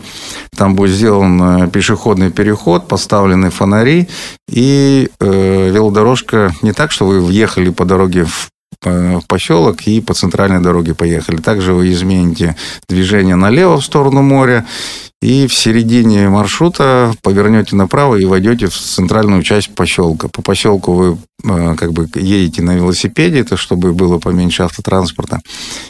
там 0.57 0.75
будет 0.75 0.95
сделан 0.95 1.65
э, 1.65 1.69
пешеходный 1.69 2.31
переход, 2.31 2.89
поставлены 2.89 3.51
фонари, 3.51 4.09
и 4.49 5.11
э, 5.21 5.71
велодорожка 5.71 6.55
не 6.63 6.73
так, 6.73 6.93
что 6.93 7.07
вы 7.07 7.21
въехали 7.21 7.71
по 7.71 7.85
дороге 7.85 8.25
в 8.25 8.49
э, 8.85 9.21
поселок 9.29 9.83
и 9.83 10.01
по 10.01 10.15
центральной 10.15 10.61
дороге 10.61 10.95
поехали. 10.95 11.37
Также 11.37 11.73
вы 11.73 11.93
измените 11.93 12.57
движение 12.89 13.37
налево 13.37 13.81
в 13.81 13.85
сторону 13.85 14.23
моря 14.23 14.67
и 15.23 15.47
в 15.47 15.55
середине 15.55 16.29
маршрута 16.29 17.15
повернете 17.23 17.77
направо 17.77 18.17
и 18.17 18.25
войдете 18.25 18.67
в 18.67 18.75
центральную 18.75 19.43
часть 19.45 19.73
поселка. 19.73 20.29
По 20.29 20.43
поселку 20.43 20.95
вы 20.95 21.19
э, 21.45 21.75
как 21.77 21.93
бы 21.93 22.09
едете 22.17 22.63
на 22.63 22.75
велосипеде, 22.75 23.39
это 23.39 23.57
чтобы 23.57 23.93
было 23.93 24.19
поменьше 24.19 24.65
автотранспорта. 24.65 25.41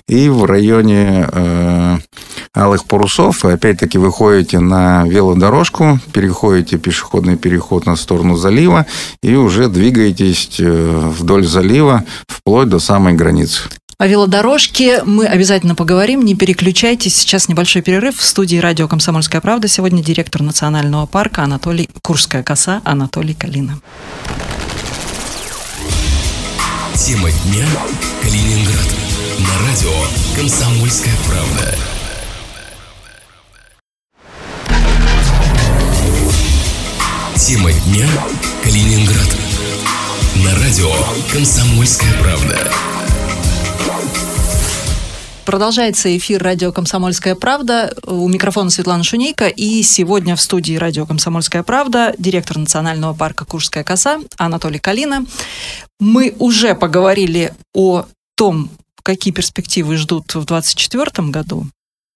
И 0.06 0.28
в 0.28 0.44
районе 0.44 1.26
э, 1.32 1.98
Алых 2.52 2.84
Парусов, 2.84 3.42
вы 3.42 3.52
опять-таки 3.52 3.96
выходите 3.96 4.60
на 4.60 5.04
велодорожку, 5.06 5.98
переходите 6.12 6.76
пешеходный 6.76 7.38
переход 7.38 7.86
на 7.86 7.96
сторону 7.96 8.36
залива 8.36 8.84
и 9.22 9.34
уже 9.34 9.68
двигаетесь 9.68 10.56
э, 10.60 11.10
вдоль 11.18 11.46
залива 11.46 12.04
вплоть 12.28 12.68
до 12.68 12.78
самой 12.78 13.14
границы. 13.14 13.62
О 14.02 14.06
велодорожке 14.08 15.04
мы 15.04 15.26
обязательно 15.26 15.76
поговорим. 15.76 16.24
Не 16.24 16.34
переключайтесь. 16.34 17.14
Сейчас 17.14 17.46
небольшой 17.46 17.82
перерыв. 17.82 18.18
В 18.18 18.24
студии 18.24 18.56
радио 18.56 18.88
«Комсомольская 18.88 19.40
правда» 19.40 19.68
сегодня 19.68 20.02
директор 20.02 20.42
национального 20.42 21.06
парка 21.06 21.44
Анатолий 21.44 21.88
Курская 22.02 22.42
коса 22.42 22.82
Анатолий 22.84 23.34
Калина. 23.34 23.80
Тема 26.96 27.30
дня 27.30 27.64
Калининград. 28.24 28.88
На 29.38 29.68
радио 29.68 29.94
«Комсомольская 30.36 31.14
правда». 31.28 31.76
Тема 37.36 37.70
дня 37.70 38.08
Калининград. 38.64 39.36
На 40.44 40.52
радио 40.56 40.90
«Комсомольская 41.32 42.12
правда». 42.20 42.91
Продолжается 45.44 46.16
эфир 46.16 46.40
радио 46.40 46.70
«Комсомольская 46.70 47.34
правда». 47.34 47.92
У 48.06 48.28
микрофона 48.28 48.70
Светлана 48.70 49.02
Шунейка. 49.02 49.48
И 49.48 49.82
сегодня 49.82 50.36
в 50.36 50.40
студии 50.40 50.76
радио 50.76 51.04
«Комсомольская 51.04 51.64
правда» 51.64 52.14
директор 52.16 52.58
национального 52.58 53.12
парка 53.12 53.44
«Курская 53.44 53.82
коса» 53.82 54.20
Анатолий 54.38 54.78
Калина. 54.78 55.26
Мы 55.98 56.36
уже 56.38 56.76
поговорили 56.76 57.52
о 57.74 58.06
том, 58.36 58.70
какие 59.02 59.32
перспективы 59.32 59.96
ждут 59.96 60.32
в 60.34 60.44
2024 60.44 61.28
году 61.30 61.66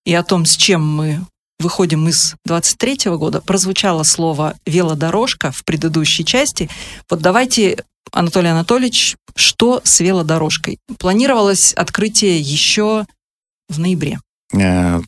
и 0.04 0.14
о 0.14 0.22
том, 0.22 0.44
с 0.44 0.56
чем 0.56 0.86
мы 0.86 1.20
выходим 1.58 2.06
из 2.06 2.36
23 2.44 3.10
года. 3.16 3.40
Прозвучало 3.40 4.04
слово 4.04 4.54
«велодорожка» 4.66 5.50
в 5.50 5.64
предыдущей 5.64 6.24
части. 6.24 6.70
Вот 7.10 7.22
давайте 7.22 7.84
Анатолий 8.12 8.50
Анатольевич, 8.50 9.16
что 9.34 9.80
с 9.82 9.98
велодорожкой? 9.98 10.78
Планировалось 10.98 11.72
открытие 11.72 12.40
еще 12.40 13.04
в 13.68 13.78
ноябре. 13.78 14.18
Э, 14.52 15.00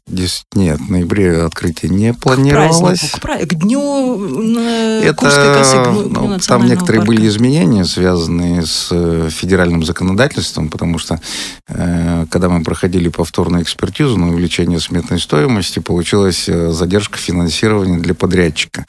нет, 0.55 0.81
в 0.81 0.91
ноябре 0.91 1.43
открытие 1.43 1.93
не 1.93 2.13
планировалось. 2.13 3.11
К, 3.13 3.21
празднику, 3.21 3.55
к, 3.55 3.59
к 3.59 3.63
дню 3.63 5.01
Это, 5.01 5.15
Курской 5.15 5.55
косы, 5.55 5.77
к 5.77 5.93
дню, 5.93 6.09
ну, 6.09 6.39
Там 6.41 6.67
некоторые 6.67 7.01
парка. 7.03 7.07
были 7.07 7.29
изменения, 7.29 7.85
связанные 7.85 8.67
с 8.67 8.89
э, 8.91 9.29
федеральным 9.31 9.85
законодательством, 9.85 10.69
потому 10.71 10.99
что 10.99 11.21
э, 11.69 12.27
когда 12.31 12.49
мы 12.49 12.65
проходили 12.65 13.09
повторную 13.09 13.63
экспертизу 13.63 14.19
на 14.19 14.31
увеличение 14.31 14.81
сметной 14.81 15.21
стоимости, 15.21 15.79
получилась 15.79 16.47
задержка 16.47 17.19
финансирования 17.19 17.99
для 17.99 18.15
подрядчика. 18.15 18.87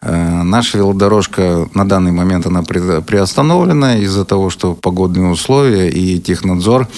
Наша 0.00 0.78
велодорожка 0.78 1.68
на 1.74 1.86
данный 1.86 2.12
момент 2.12 2.46
она 2.46 2.62
приостановлена 2.62 3.98
из-за 3.98 4.24
того, 4.24 4.50
что 4.50 4.74
погодные 4.74 5.28
условия 5.28 5.88
и 5.90 6.18
технадзор 6.18 6.88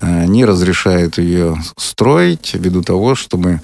не 0.00 0.44
разрешают 0.44 1.18
ее 1.18 1.60
строить 1.76 2.51
ввиду 2.58 2.82
того, 2.82 3.14
чтобы 3.14 3.60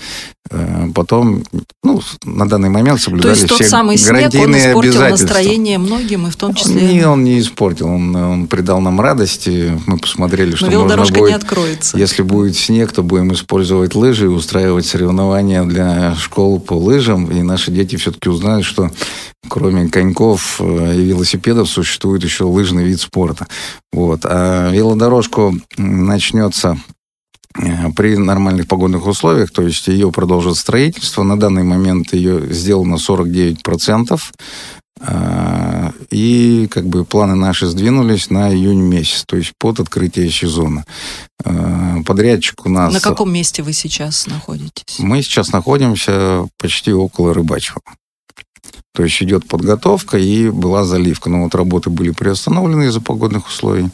э, 0.50 0.88
потом, 0.94 1.42
ну, 1.82 2.00
на 2.24 2.48
данный 2.48 2.68
момент 2.68 3.00
соблюдали 3.00 3.34
все 3.34 3.46
То 3.46 3.54
есть 3.54 3.58
тот 3.58 3.70
самый 3.70 3.96
снег, 3.96 4.34
он 4.34 4.56
испортил 4.56 5.00
настроение 5.00 5.78
многим, 5.78 6.26
и 6.26 6.30
в 6.30 6.36
том 6.36 6.54
числе... 6.54 6.94
Не, 6.94 7.06
он 7.06 7.24
не 7.24 7.40
испортил, 7.40 7.88
он, 7.88 8.14
он 8.14 8.46
придал 8.46 8.80
нам 8.80 9.00
радости. 9.00 9.78
Мы 9.86 9.98
посмотрели, 9.98 10.54
что 10.54 10.70
Но 10.70 10.84
можно 10.84 11.04
будет... 11.04 11.28
не 11.28 11.34
откроется. 11.34 11.98
Если 11.98 12.22
будет 12.22 12.56
снег, 12.56 12.92
то 12.92 13.02
будем 13.02 13.32
использовать 13.32 13.94
лыжи 13.94 14.26
и 14.26 14.28
устраивать 14.28 14.86
соревнования 14.86 15.64
для 15.64 16.14
школ 16.16 16.60
по 16.60 16.74
лыжам, 16.74 17.30
и 17.30 17.42
наши 17.42 17.70
дети 17.70 17.96
все-таки 17.96 18.28
узнают, 18.28 18.64
что 18.64 18.90
кроме 19.48 19.88
коньков 19.88 20.60
э, 20.60 20.94
и 20.96 21.02
велосипедов 21.02 21.68
существует 21.68 22.22
еще 22.24 22.44
лыжный 22.44 22.84
вид 22.84 23.00
спорта. 23.00 23.46
Вот. 23.92 24.20
А 24.24 24.70
велодорожку 24.70 25.54
начнется 25.76 26.78
при 27.96 28.16
нормальных 28.16 28.68
погодных 28.68 29.06
условиях, 29.06 29.50
то 29.50 29.62
есть 29.62 29.88
ее 29.88 30.12
продолжит 30.12 30.56
строительство. 30.56 31.22
На 31.22 31.38
данный 31.38 31.64
момент 31.64 32.12
ее 32.12 32.52
сделано 32.52 32.96
49%. 32.96 34.20
Э, 35.00 35.90
и 36.10 36.68
как 36.70 36.86
бы 36.86 37.04
планы 37.04 37.34
наши 37.34 37.66
сдвинулись 37.66 38.30
на 38.30 38.52
июнь 38.52 38.82
месяц, 38.82 39.24
то 39.26 39.36
есть 39.36 39.52
под 39.58 39.80
открытие 39.80 40.30
сезона. 40.30 40.84
Э, 41.44 41.98
подрядчик 42.04 42.66
у 42.66 42.68
нас... 42.68 42.92
На 42.92 43.00
каком 43.00 43.32
месте 43.32 43.62
вы 43.62 43.72
сейчас 43.72 44.26
находитесь? 44.26 44.98
Мы 44.98 45.22
сейчас 45.22 45.52
находимся 45.52 46.46
почти 46.58 46.92
около 46.92 47.32
Рыбачьего. 47.32 47.80
То 48.94 49.04
есть 49.04 49.22
идет 49.22 49.46
подготовка 49.46 50.18
и 50.18 50.48
была 50.50 50.84
заливка. 50.84 51.30
Но 51.30 51.44
вот 51.44 51.54
работы 51.54 51.90
были 51.90 52.10
приостановлены 52.10 52.84
из-за 52.84 53.00
погодных 53.00 53.46
условий. 53.46 53.90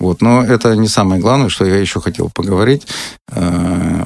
Вот. 0.00 0.22
Но 0.22 0.42
это 0.42 0.74
не 0.76 0.88
самое 0.88 1.20
главное, 1.20 1.48
что 1.48 1.64
я 1.64 1.76
еще 1.76 2.00
хотел 2.00 2.30
поговорить. 2.30 2.86
Э, 3.32 4.04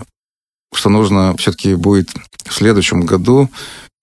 что 0.75 0.89
нужно 0.89 1.37
все-таки 1.37 1.75
будет 1.75 2.11
в 2.47 2.55
следующем 2.55 3.03
году 3.03 3.49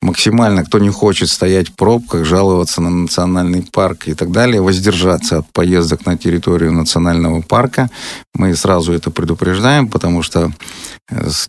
максимально, 0.01 0.63
кто 0.63 0.79
не 0.79 0.89
хочет 0.89 1.29
стоять 1.29 1.69
в 1.69 1.75
пробках, 1.75 2.25
жаловаться 2.25 2.81
на 2.81 2.89
национальный 2.89 3.63
парк 3.63 4.07
и 4.07 4.13
так 4.13 4.31
далее, 4.31 4.61
воздержаться 4.61 5.39
от 5.39 5.51
поездок 5.51 6.05
на 6.05 6.17
территорию 6.17 6.71
национального 6.71 7.41
парка. 7.41 7.89
Мы 8.33 8.55
сразу 8.55 8.93
это 8.93 9.11
предупреждаем, 9.11 9.87
потому 9.87 10.21
что 10.23 10.51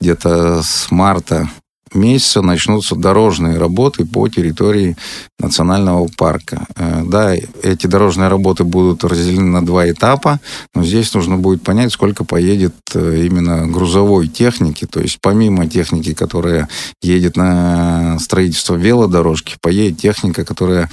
где-то 0.00 0.62
с 0.62 0.90
марта 0.90 1.48
месяца 1.94 2.42
начнутся 2.42 2.96
дорожные 2.96 3.58
работы 3.58 4.04
по 4.04 4.28
территории 4.28 4.96
национального 5.38 6.08
парка. 6.16 6.66
Э, 6.76 7.02
да, 7.04 7.34
эти 7.34 7.86
дорожные 7.86 8.28
работы 8.28 8.64
будут 8.64 9.04
разделены 9.04 9.50
на 9.50 9.64
два 9.64 9.88
этапа, 9.90 10.40
но 10.74 10.84
здесь 10.84 11.14
нужно 11.14 11.36
будет 11.36 11.62
понять, 11.62 11.92
сколько 11.92 12.24
поедет 12.24 12.74
э, 12.94 13.24
именно 13.26 13.66
грузовой 13.66 14.28
техники, 14.28 14.86
то 14.86 15.00
есть 15.00 15.18
помимо 15.20 15.68
техники, 15.68 16.14
которая 16.14 16.68
едет 17.02 17.36
на 17.36 18.18
строительство 18.18 18.74
велодорожки, 18.74 19.56
поедет 19.60 19.98
техника, 19.98 20.44
которая 20.44 20.90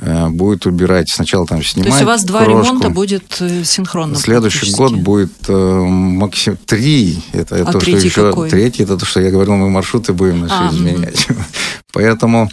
э, 0.00 0.28
будет 0.28 0.66
убирать 0.66 1.08
сначала 1.10 1.46
там 1.46 1.62
снимать. 1.62 1.90
То 1.90 1.94
есть 1.94 2.04
у 2.04 2.06
вас 2.06 2.24
два 2.24 2.44
крошку. 2.44 2.66
ремонта 2.66 2.90
будет 2.90 3.42
синхронно? 3.64 4.16
Следующий 4.16 4.72
год 4.74 4.94
будет 4.94 5.48
максимум 5.48 6.58
три. 6.66 7.22
Это 7.32 7.56
а 7.56 7.72
то, 7.72 7.80
что 7.80 7.90
еще 7.90 8.30
какой? 8.30 8.48
третий, 8.48 8.84
это 8.84 8.96
то, 8.96 9.04
что 9.04 9.20
я 9.20 9.30
говорил, 9.30 9.54
мы 9.54 9.68
маршруты 9.68 10.12
будем 10.12 10.37
наши 10.38 10.54
а, 10.54 10.70
изменять. 10.70 11.26
Поэтому 11.92 12.48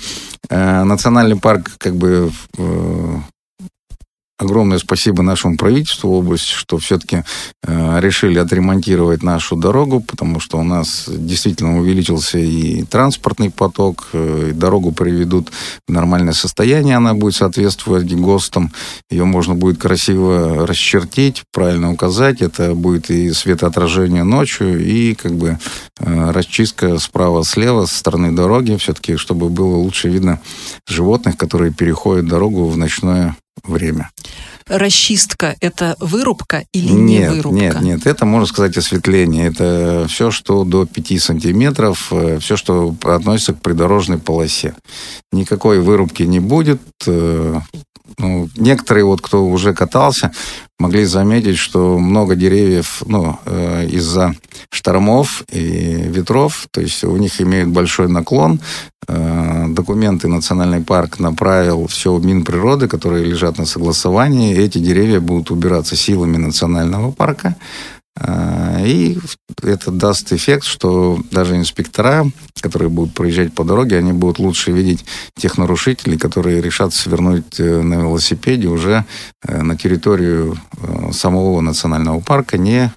э, 0.49 0.83
национальный 0.83 1.37
парк 1.37 1.71
как 1.77 1.95
бы 1.95 2.31
э, 2.57 3.17
Огромное 4.37 4.79
спасибо 4.79 5.23
нашему 5.23 5.55
правительству 5.55 6.11
области, 6.11 6.51
что 6.51 6.77
все-таки 6.77 7.23
э, 7.63 7.99
решили 8.01 8.37
отремонтировать 8.37 9.23
нашу 9.23 9.55
дорогу, 9.55 10.01
потому 10.01 10.41
что 10.41 10.57
у 10.57 10.63
нас 10.63 11.05
действительно 11.07 11.79
увеличился 11.79 12.37
и 12.37 12.83
транспортный 12.83 13.49
поток, 13.49 14.09
э, 14.11 14.49
и 14.49 14.51
дорогу 14.51 14.91
приведут 14.91 15.51
в 15.87 15.91
нормальное 15.91 16.33
состояние, 16.33 16.97
она 16.97 17.13
будет 17.13 17.35
соответствовать 17.35 18.13
ГОСТам, 18.13 18.73
ее 19.09 19.23
можно 19.23 19.55
будет 19.55 19.77
красиво 19.77 20.67
расчертить, 20.67 21.43
правильно 21.53 21.93
указать, 21.93 22.41
это 22.41 22.75
будет 22.75 23.09
и 23.09 23.31
светоотражение 23.31 24.25
ночью, 24.25 24.85
и 24.85 25.15
как 25.15 25.33
бы 25.33 25.59
э, 26.01 26.31
расчистка 26.31 26.99
справа-слева 26.99 27.85
со 27.85 27.97
стороны 27.97 28.33
дороги, 28.33 28.75
все-таки, 28.75 29.15
чтобы 29.15 29.47
было 29.47 29.77
лучше 29.77 30.09
видно 30.09 30.41
животных, 30.89 31.37
которые 31.37 31.71
переходят 31.71 32.27
дорогу 32.27 32.67
в 32.67 32.75
ночное 32.75 33.37
время. 33.63 34.09
Расчистка– 34.67 35.55
это 35.61 35.95
вырубка 35.99 36.65
или 36.73 36.91
нет, 36.91 37.31
не 37.31 37.35
вырубка? 37.35 37.59
Нет, 37.59 37.81
нет, 37.81 38.07
это, 38.07 38.25
можно 38.25 38.47
сказать, 38.47 38.75
осветление. 38.77 39.47
Это 39.47 40.07
все, 40.09 40.31
что 40.31 40.63
до 40.63 40.85
5 40.85 41.21
сантиметров, 41.21 42.07
э, 42.11 42.39
все, 42.39 42.57
что 42.57 42.95
относится 43.03 43.53
к 43.53 43.61
придорожной 43.61 44.17
полосе. 44.17 44.75
Никакой 45.31 45.79
вырубки 45.79 46.23
не 46.23 46.39
будет. 46.39 46.81
Ну, 48.17 48.49
некоторые, 48.55 49.05
вот, 49.05 49.21
кто 49.21 49.45
уже 49.45 49.73
катался, 49.73 50.31
могли 50.79 51.05
заметить, 51.05 51.57
что 51.57 51.97
много 51.97 52.35
деревьев 52.35 53.03
ну, 53.05 53.39
э, 53.45 53.87
из-за 53.87 54.35
штормов 54.69 55.43
и 55.51 56.03
ветров, 56.07 56.67
то 56.71 56.81
есть 56.81 57.03
у 57.03 57.17
них 57.17 57.41
имеют 57.41 57.69
большой 57.69 58.07
наклон. 58.07 58.59
Э, 59.07 59.65
документы 59.69 60.27
Национальный 60.27 60.81
парк 60.81 61.19
направил 61.19 61.87
все 61.87 62.13
в 62.13 62.25
Минприроды, 62.25 62.87
которые 62.87 63.25
лежат 63.25 63.57
на 63.57 63.65
согласовании. 63.65 64.57
Эти 64.57 64.77
деревья 64.77 65.19
будут 65.19 65.51
убираться 65.51 65.95
силами 65.95 66.37
Национального 66.37 67.11
парка. 67.11 67.55
А, 68.17 68.79
и 68.85 69.17
это 69.61 69.91
даст 69.91 70.31
эффект, 70.31 70.63
что 70.63 71.19
даже 71.31 71.57
инспектора, 71.57 72.25
которые 72.61 72.89
будут 72.89 73.13
проезжать 73.13 73.53
по 73.53 73.63
дороге, 73.63 73.97
они 73.97 74.13
будут 74.13 74.39
лучше 74.39 74.71
видеть 74.71 75.05
тех 75.35 75.57
нарушителей, 75.57 76.17
которые 76.17 76.61
решат 76.61 76.93
свернуть 76.93 77.59
э, 77.59 77.81
на 77.81 77.95
велосипеде 77.95 78.67
уже 78.67 79.05
э, 79.45 79.61
на 79.61 79.77
территорию 79.77 80.57
э, 80.77 81.11
самого 81.11 81.59
национального 81.61 82.21
парка, 82.21 82.57
не 82.57 82.91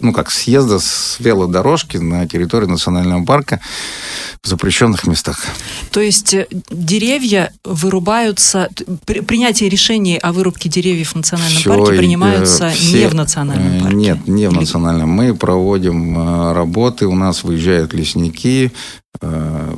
ну, 0.00 0.12
как 0.12 0.30
съезда 0.30 0.78
с 0.78 1.16
велодорожки 1.18 1.96
на 1.96 2.26
территорию 2.26 2.70
национального 2.70 3.24
парка 3.24 3.60
в 4.42 4.48
запрещенных 4.48 5.06
местах. 5.06 5.44
То 5.90 6.00
есть 6.00 6.34
э, 6.34 6.46
деревья 6.70 7.52
вырубаются, 7.64 8.68
принятие 9.06 9.68
решений 9.68 10.18
о 10.18 10.32
вырубке 10.32 10.68
деревьев 10.68 11.12
в 11.12 11.16
национальном 11.16 11.58
все, 11.58 11.76
парке 11.76 11.98
принимаются 11.98 12.70
все, 12.70 13.00
не 13.00 13.08
в 13.08 13.14
национальном 13.14 13.76
э, 13.76 13.80
парке? 13.80 13.96
Нет, 13.96 14.28
не 14.28 14.48
в 14.48 14.52
национальном. 14.52 15.10
Мы 15.10 15.34
проводим 15.34 16.18
э, 16.18 16.52
работы, 16.52 17.06
у 17.06 17.14
нас 17.14 17.44
выезжают 17.44 17.92
лесники, 17.92 18.72
Э, 19.09 19.09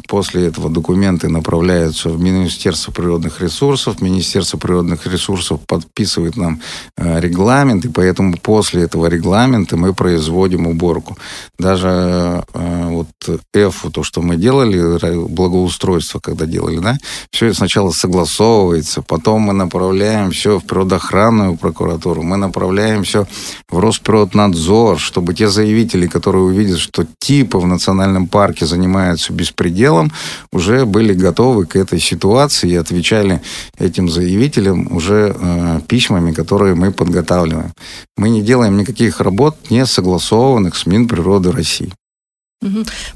после 0.09 0.47
этого 0.47 0.69
документы 0.69 1.29
направляются 1.29 2.11
в 2.11 2.21
Министерство 2.21 2.93
природных 2.93 3.41
ресурсов. 3.41 4.01
Министерство 4.01 4.59
природных 4.59 5.07
ресурсов 5.07 5.61
подписывает 5.67 6.37
нам 6.37 6.61
э, 6.97 7.21
регламент, 7.21 7.85
и 7.85 7.89
поэтому 7.89 8.37
после 8.37 8.83
этого 8.83 9.07
регламента 9.07 9.77
мы 9.77 9.95
производим 9.95 10.67
уборку. 10.67 11.17
Даже 11.59 12.45
э, 12.53 12.89
вот 12.91 13.09
F, 13.55 13.87
то, 13.93 14.03
что 14.03 14.21
мы 14.21 14.37
делали, 14.37 15.27
благоустройство, 15.27 16.21
когда 16.21 16.47
делали, 16.47 16.79
да, 16.79 16.97
все 17.31 17.53
сначала 17.55 17.91
согласовывается, 17.91 19.03
потом 19.03 19.43
мы 19.43 19.55
направляем 19.55 20.31
все 20.31 20.59
в 20.59 20.65
природоохранную 20.65 21.57
прокуратуру, 21.57 22.23
мы 22.23 22.37
направляем 22.37 23.03
все 23.03 23.27
в 23.71 23.79
Росприроднадзор, 23.79 24.99
чтобы 24.99 25.35
те 25.35 25.49
заявители, 25.49 26.07
которые 26.07 26.45
увидят, 26.45 26.79
что 26.79 27.07
типа 27.19 27.59
в 27.59 27.67
национальном 27.67 28.29
парке 28.29 28.67
занимаются 29.23 29.33
беспределом, 29.33 30.13
уже 30.53 30.85
были 30.85 31.15
готовы 31.15 31.67
к 31.67 31.77
этой 31.77 32.01
ситуации 32.01 32.71
и 32.71 32.77
отвечали 32.77 33.41
этим 33.79 34.09
заявителям 34.09 34.95
уже 34.95 35.35
э, 35.39 35.81
письмами, 35.89 36.33
которые 36.33 36.75
мы 36.75 36.93
подготавливаем. 36.93 37.73
Мы 38.17 38.31
не 38.31 38.43
делаем 38.43 38.77
никаких 38.77 39.21
работ, 39.21 39.57
не 39.71 39.87
согласованных 39.87 40.77
с 40.77 40.87
Минприроды 40.87 41.53
России. 41.53 41.93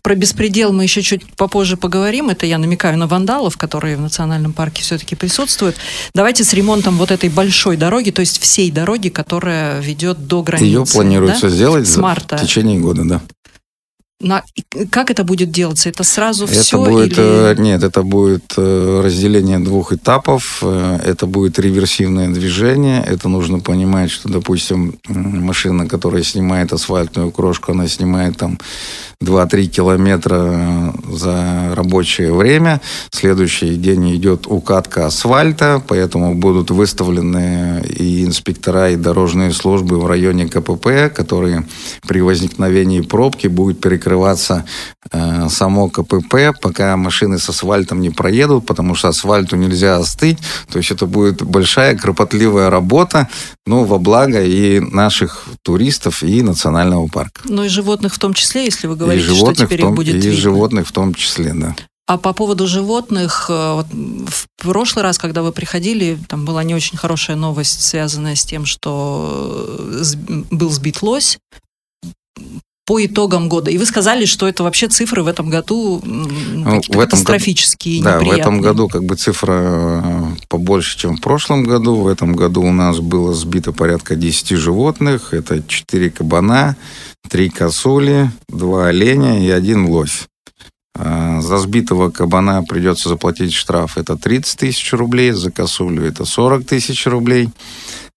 Про 0.02 0.14
беспредел 0.14 0.72
мы 0.72 0.82
еще 0.82 1.02
чуть 1.02 1.24
попозже 1.36 1.76
поговорим. 1.76 2.30
Это 2.30 2.46
я 2.46 2.58
намекаю 2.58 2.98
на 2.98 3.06
вандалов, 3.06 3.56
которые 3.56 3.96
в 3.96 4.00
национальном 4.00 4.52
парке 4.52 4.82
все-таки 4.82 5.14
присутствуют. 5.14 5.76
Давайте 6.14 6.42
с 6.42 6.52
ремонтом 6.52 6.96
вот 6.96 7.10
этой 7.10 7.28
большой 7.28 7.76
дороги, 7.76 8.10
то 8.10 8.20
есть 8.20 8.40
всей 8.40 8.70
дороги, 8.70 9.08
которая 9.08 9.80
ведет 9.80 10.26
до 10.26 10.42
границы. 10.42 10.66
Ее 10.66 10.84
планируется 10.84 11.48
да? 11.48 11.54
сделать 11.54 11.86
с 11.88 11.96
марта. 11.96 12.36
в 12.36 12.42
течение 12.42 12.80
года, 12.80 13.04
да. 13.04 13.22
На, 14.18 14.42
как 14.90 15.10
это 15.10 15.24
будет 15.24 15.50
делаться? 15.50 15.90
Это 15.90 16.02
сразу 16.02 16.46
это 16.46 16.54
все? 16.54 16.82
Будет, 16.82 17.12
или... 17.12 17.52
Э, 17.52 17.54
нет, 17.58 17.82
это 17.82 18.02
будет 18.02 18.54
э, 18.56 19.02
разделение 19.04 19.58
двух 19.58 19.92
этапов. 19.92 20.60
Э, 20.62 20.98
это 21.04 21.26
будет 21.26 21.58
реверсивное 21.58 22.30
движение. 22.30 23.04
Это 23.06 23.28
нужно 23.28 23.60
понимать, 23.60 24.10
что, 24.10 24.30
допустим, 24.30 24.98
машина, 25.06 25.86
которая 25.86 26.22
снимает 26.22 26.72
асфальтную 26.72 27.30
крошку, 27.30 27.72
она 27.72 27.88
снимает 27.88 28.38
там 28.38 28.58
2-3 29.22 29.66
километра 29.66 30.94
за 31.10 31.74
рабочее 31.74 32.32
время. 32.32 32.80
Следующий 33.10 33.76
день 33.76 34.16
идет 34.16 34.46
укатка 34.46 35.06
асфальта, 35.06 35.82
поэтому 35.86 36.34
будут 36.34 36.70
выставлены 36.70 37.82
и 37.82 38.24
инспектора, 38.24 38.90
и 38.90 38.96
дорожные 38.96 39.52
службы 39.52 39.98
в 39.98 40.06
районе 40.06 40.48
КПП, 40.48 41.14
которые 41.14 41.66
при 42.06 42.20
возникновении 42.20 43.00
пробки 43.00 43.46
будут 43.46 43.80
перекрываться 44.06 44.64
э, 45.12 45.48
само 45.48 45.88
КПП, 45.88 46.52
пока 46.60 46.96
машины 46.96 47.38
с 47.38 47.48
асфальтом 47.48 48.00
не 48.00 48.10
проедут, 48.10 48.66
потому 48.66 48.94
что 48.94 49.08
асфальту 49.08 49.56
нельзя 49.56 49.96
остыть. 49.96 50.38
То 50.70 50.78
есть 50.78 50.90
это 50.92 51.06
будет 51.06 51.42
большая 51.42 51.96
кропотливая 51.96 52.70
работа, 52.70 53.28
но 53.66 53.84
во 53.84 53.98
благо 53.98 54.42
и 54.42 54.80
наших 54.80 55.46
туристов, 55.62 56.22
и 56.22 56.42
национального 56.42 57.08
парка. 57.08 57.40
Ну 57.44 57.64
и 57.64 57.68
животных 57.68 58.14
в 58.14 58.18
том 58.18 58.32
числе, 58.34 58.64
если 58.64 58.86
вы 58.86 58.96
говорите 58.96 59.32
и 59.32 59.36
что 59.36 59.52
теперь 59.52 59.80
том, 59.80 59.90
их 59.90 59.96
будет 59.96 60.14
И 60.14 60.18
видно. 60.18 60.40
животных 60.40 60.86
в 60.86 60.92
том 60.92 61.14
числе, 61.14 61.52
да. 61.54 61.74
А 62.08 62.18
по 62.18 62.32
поводу 62.32 62.68
животных, 62.68 63.46
э, 63.48 63.72
вот 63.74 63.86
в 63.90 64.46
прошлый 64.62 65.02
раз, 65.02 65.18
когда 65.18 65.42
вы 65.42 65.50
приходили, 65.50 66.16
там 66.28 66.44
была 66.44 66.62
не 66.62 66.74
очень 66.74 66.96
хорошая 66.96 67.36
новость, 67.36 67.82
связанная 67.82 68.36
с 68.36 68.44
тем, 68.44 68.66
что 68.66 69.76
э, 69.78 70.04
был 70.52 70.70
сбит 70.70 71.02
лось 71.02 71.38
по 72.86 73.04
итогам 73.04 73.48
года. 73.48 73.70
И 73.70 73.78
вы 73.78 73.84
сказали, 73.84 74.26
что 74.26 74.48
это 74.48 74.62
вообще 74.62 74.86
цифры 74.86 75.24
в 75.24 75.26
этом 75.26 75.50
году 75.50 76.00
ну, 76.04 76.80
в 76.80 76.92
этом 76.92 77.00
катастрофические, 77.00 78.00
году, 78.00 78.24
Да, 78.24 78.30
в 78.30 78.32
этом 78.32 78.60
году 78.60 78.88
как 78.88 79.04
бы 79.04 79.16
цифра 79.16 80.02
э, 80.04 80.24
побольше, 80.48 80.96
чем 80.96 81.16
в 81.16 81.20
прошлом 81.20 81.64
году. 81.64 81.96
В 81.96 82.06
этом 82.06 82.36
году 82.36 82.62
у 82.62 82.72
нас 82.72 83.00
было 83.00 83.34
сбито 83.34 83.72
порядка 83.72 84.14
10 84.14 84.50
животных. 84.50 85.34
Это 85.34 85.62
4 85.66 86.10
кабана, 86.10 86.76
три 87.28 87.50
косули, 87.50 88.30
два 88.48 88.86
оленя 88.86 89.44
и 89.44 89.50
один 89.50 89.86
лось. 89.86 90.28
А, 90.98 91.40
за 91.40 91.58
сбитого 91.58 92.10
кабана 92.10 92.62
придется 92.62 93.08
заплатить 93.08 93.52
штраф. 93.52 93.98
Это 93.98 94.16
30 94.16 94.60
тысяч 94.60 94.92
рублей, 94.92 95.32
за 95.32 95.50
косулю 95.50 96.04
это 96.04 96.24
40 96.24 96.64
тысяч 96.64 97.04
рублей. 97.06 97.48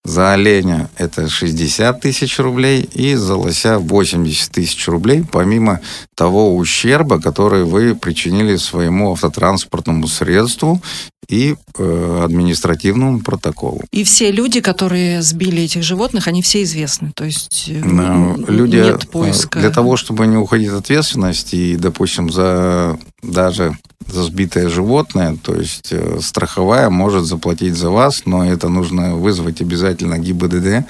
За 0.05 0.33
оленя 0.33 0.89
это 0.97 1.27
60 1.29 1.99
тысяч 2.01 2.39
рублей 2.39 2.81
и 2.81 3.15
за 3.15 3.35
лося 3.35 3.79
80 3.79 4.51
тысяч 4.51 4.87
рублей, 4.87 5.23
помимо 5.29 5.81
того 6.15 6.55
ущерба, 6.55 7.19
который 7.19 7.65
вы 7.65 7.95
причинили 7.95 8.55
своему 8.55 9.11
автотранспортному 9.11 10.07
средству 10.07 10.81
и 11.27 11.55
э, 11.77 12.21
административному 12.23 13.19
протоколу. 13.19 13.81
И 13.91 14.03
все 14.03 14.31
люди, 14.31 14.61
которые 14.61 15.21
сбили 15.21 15.61
этих 15.61 15.83
животных, 15.83 16.27
они 16.27 16.41
все 16.41 16.63
известны. 16.63 17.11
То 17.13 17.25
есть 17.25 17.65
э, 17.67 17.79
Но 17.83 18.35
люди 18.47 18.77
нет 18.77 19.03
э, 19.03 19.07
поиска. 19.07 19.59
для 19.59 19.69
того, 19.69 19.95
чтобы 19.95 20.25
не 20.25 20.37
уходить 20.37 20.69
от 20.69 20.79
ответственности 20.79 21.55
и, 21.55 21.75
допустим, 21.75 22.31
за 22.31 22.97
даже 23.21 23.77
за 24.11 24.23
сбитое 24.23 24.69
животное, 24.69 25.37
то 25.41 25.55
есть 25.55 25.89
э, 25.91 26.19
страховая 26.21 26.89
может 26.89 27.25
заплатить 27.25 27.75
за 27.75 27.89
вас, 27.89 28.23
но 28.25 28.45
это 28.45 28.69
нужно 28.69 29.15
вызвать 29.15 29.61
обязательно 29.61 30.17
ГИБДД, 30.17 30.85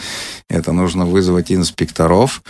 это 0.49 0.71
нужно 0.71 1.05
вызвать 1.05 1.51
инспекторов, 1.51 2.41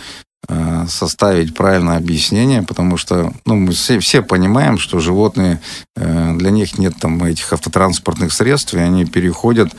э, 0.48 0.86
составить 0.88 1.54
правильное 1.54 1.96
объяснение, 1.96 2.62
потому 2.62 2.96
что 2.96 3.32
ну, 3.46 3.56
мы 3.56 3.72
все, 3.72 3.98
все 3.98 4.22
понимаем, 4.22 4.78
что 4.78 5.00
животные, 5.00 5.60
э, 5.96 6.34
для 6.36 6.50
них 6.50 6.78
нет 6.78 6.94
там 7.00 7.22
этих 7.24 7.52
автотранспортных 7.52 8.32
средств, 8.32 8.74
и 8.74 8.78
они 8.78 9.04
переходят 9.04 9.72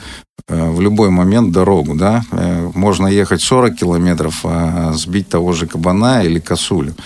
в 0.48 0.80
любой 0.80 1.10
момент 1.10 1.52
дорогу. 1.52 1.94
Да? 1.94 2.24
Можно 2.74 3.06
ехать 3.06 3.40
40 3.42 3.76
километров, 3.76 4.40
а 4.42 4.92
сбить 4.92 5.28
того 5.28 5.52
же 5.52 5.68
кабана 5.68 6.24
или 6.24 6.40
косулю. 6.40 6.96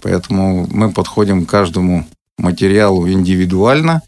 Поэтому 0.00 0.68
мы 0.70 0.92
подходим 0.92 1.44
к 1.44 1.50
каждому 1.50 2.06
материалу 2.38 3.08
индивидуально. 3.08 4.02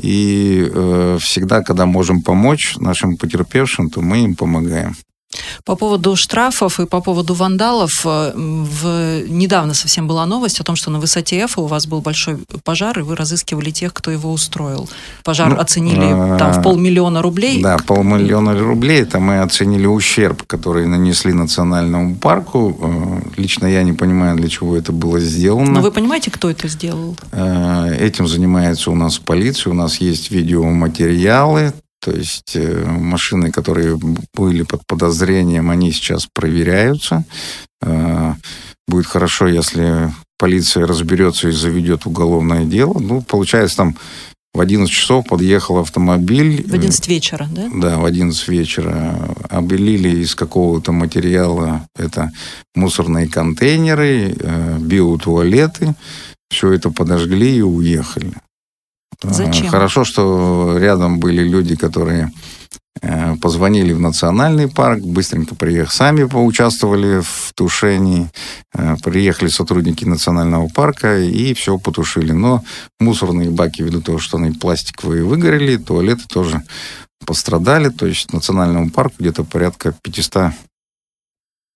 И 0.00 0.68
э, 0.72 1.18
всегда, 1.20 1.62
когда 1.62 1.86
можем 1.86 2.22
помочь 2.22 2.76
нашим 2.78 3.16
потерпевшим, 3.16 3.90
то 3.90 4.00
мы 4.00 4.24
им 4.24 4.34
помогаем. 4.34 4.96
По 5.64 5.76
поводу 5.76 6.16
штрафов 6.16 6.80
и 6.80 6.86
по 6.86 7.00
поводу 7.00 7.34
вандалов, 7.34 8.02
э, 8.04 8.32
в... 8.34 9.22
недавно 9.28 9.74
совсем 9.74 10.06
была 10.06 10.26
новость 10.26 10.60
о 10.60 10.64
том, 10.64 10.76
что 10.76 10.90
на 10.90 10.98
высоте 10.98 11.38
F 11.40 11.58
у 11.58 11.66
вас 11.66 11.86
был 11.86 12.00
большой 12.00 12.38
пожар, 12.64 12.98
и 12.98 13.02
вы 13.02 13.16
разыскивали 13.16 13.70
тех, 13.70 13.92
кто 13.92 14.10
его 14.10 14.32
устроил. 14.32 14.88
Пожар 15.22 15.50
Ну, 15.50 15.60
оценили 15.60 16.06
а, 16.12 16.38
там 16.38 16.52
в 16.52 16.62
полмиллиона 16.62 17.22
рублей. 17.22 17.62
Да, 17.62 17.76
полмиллиона 17.78 18.58
рублей. 18.58 19.02
Это 19.02 19.18
мы 19.18 19.40
оценили 19.40 19.86
ущерб, 19.86 20.42
который 20.46 20.86
нанесли 20.86 21.32
национальному 21.32 22.16
парку. 22.16 22.76
Э, 22.80 23.40
Лично 23.40 23.66
я 23.66 23.82
не 23.82 23.92
понимаю, 23.92 24.36
для 24.36 24.48
чего 24.48 24.76
это 24.76 24.92
было 24.92 25.20
сделано. 25.20 25.70
Но 25.70 25.80
вы 25.80 25.90
понимаете, 25.90 26.30
кто 26.30 26.50
это 26.50 26.68
сделал? 26.68 27.16
Э, 27.32 27.94
Этим 27.98 28.26
занимается 28.26 28.90
у 28.90 28.94
нас 28.94 29.18
полиция, 29.18 29.70
у 29.72 29.74
нас 29.74 30.00
есть 30.00 30.30
видеоматериалы, 30.30 31.72
то 32.04 32.10
есть 32.10 32.56
э, 32.56 32.84
машины, 32.86 33.50
которые 33.50 33.98
были 34.34 34.62
под 34.62 34.86
подозрением, 34.86 35.70
они 35.70 35.92
сейчас 35.92 36.26
проверяются. 36.32 37.24
Э, 37.82 38.34
Будет 38.86 39.06
хорошо, 39.06 39.46
если 39.48 40.12
полиция 40.38 40.86
разберется 40.86 41.48
и 41.48 41.52
заведет 41.52 42.06
уголовное 42.06 42.64
дело. 42.64 42.98
Ну, 42.98 43.22
получается, 43.22 43.78
там 43.78 43.96
в 44.52 44.60
11 44.60 44.92
часов 44.92 45.26
подъехал 45.26 45.78
автомобиль. 45.78 46.64
В 46.68 46.74
11 46.74 47.08
вечера, 47.08 47.48
да? 47.50 47.70
Да, 47.74 47.98
в 47.98 48.04
11 48.04 48.46
вечера 48.48 49.34
обелили 49.48 50.20
из 50.22 50.34
какого-то 50.34 50.92
материала 50.92 51.86
это 51.96 52.30
мусорные 52.74 53.28
контейнеры, 53.28 54.36
э, 54.38 54.78
биотуалеты. 54.78 55.94
Все 56.50 56.72
это 56.72 56.90
подожгли 56.90 57.56
и 57.56 57.62
уехали. 57.62 58.34
А, 59.22 59.32
Зачем? 59.32 59.68
Хорошо, 59.68 60.04
что 60.04 60.76
рядом 60.78 61.18
были 61.18 61.42
люди, 61.42 61.76
которые 61.76 62.30
э, 63.02 63.36
позвонили 63.36 63.92
в 63.92 64.00
национальный 64.00 64.68
парк, 64.68 65.02
быстренько 65.02 65.54
приехали, 65.54 65.94
сами 65.94 66.24
поучаствовали 66.24 67.20
в 67.20 67.52
тушении. 67.54 68.30
Э, 68.74 68.96
Приехали 69.02 69.48
сотрудники 69.48 70.04
национального 70.04 70.68
парка 70.68 71.20
и 71.20 71.54
все 71.54 71.78
потушили. 71.78 72.32
Но 72.32 72.64
мусорные 73.00 73.50
баки, 73.50 73.82
ввиду 73.82 74.00
того, 74.00 74.18
что 74.18 74.38
они 74.38 74.52
пластиковые, 74.52 75.24
выгорели, 75.24 75.76
туалеты 75.76 76.24
тоже 76.28 76.62
пострадали. 77.26 77.88
То 77.88 78.06
есть 78.06 78.32
национальному 78.32 78.90
парку 78.90 79.16
где-то 79.18 79.44
порядка 79.44 79.94
500 80.02 80.52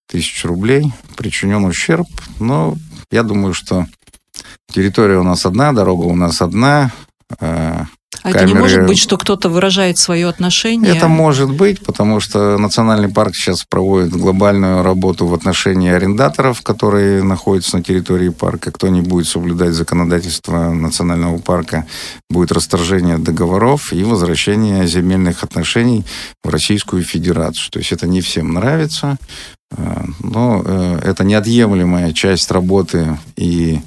тысяч 0.09 0.45
рублей 0.45 0.93
причинен 1.17 1.65
ущерб. 1.65 2.07
Но 2.41 2.77
я 3.11 3.23
думаю, 3.23 3.55
что 3.55 3.87
территория 4.73 5.19
у 5.19 5.23
нас 5.23 5.47
одна, 5.47 5.73
дорога 5.73 6.05
у 6.05 6.17
нас 6.17 6.43
одна. 6.43 6.93
Э, 7.41 7.85
А 8.23 8.31
это 8.31 8.45
не 8.47 8.53
камеры- 8.53 8.61
может 8.61 8.87
быть, 8.87 8.99
что 8.99 9.17
кто-то 9.17 9.49
выражает 9.49 9.99
свое 9.99 10.29
отношение? 10.29 10.97
Это 10.97 11.09
может 11.09 11.51
быть, 11.51 11.81
потому 11.85 12.21
что 12.21 12.59
национальный 12.59 13.09
парк 13.09 13.35
сейчас 13.35 13.65
проводит 13.65 14.11
глобальную 14.11 14.83
работу 14.83 15.27
в 15.27 15.35
отношении 15.35 15.91
арендаторов, 15.91 16.63
которые 16.63 17.23
находятся 17.23 17.77
на 17.77 17.83
территории 17.83 18.31
парка. 18.31 18.73
Кто 18.73 18.89
не 18.89 19.03
будет 19.03 19.29
соблюдать 19.29 19.75
законодательство 19.75 20.71
национального 20.71 21.39
парка, 21.39 21.87
будет 22.31 22.51
расторжение 22.53 23.19
договоров 23.19 23.93
и 23.93 24.03
возвращение 24.03 24.87
земельных 24.87 25.45
отношений 25.45 26.05
в 26.43 26.49
Российскую 26.49 27.03
Федерацию. 27.03 27.71
То 27.71 27.79
есть 27.79 27.93
это 27.93 28.07
не 28.07 28.21
всем 28.21 28.55
нравится, 28.55 29.19
э, 29.77 30.05
но 30.21 30.63
э, 30.65 31.01
это 31.05 31.25
неотъемлемая 31.25 32.13
часть 32.15 32.51
работы 32.51 33.19
и 33.37 33.81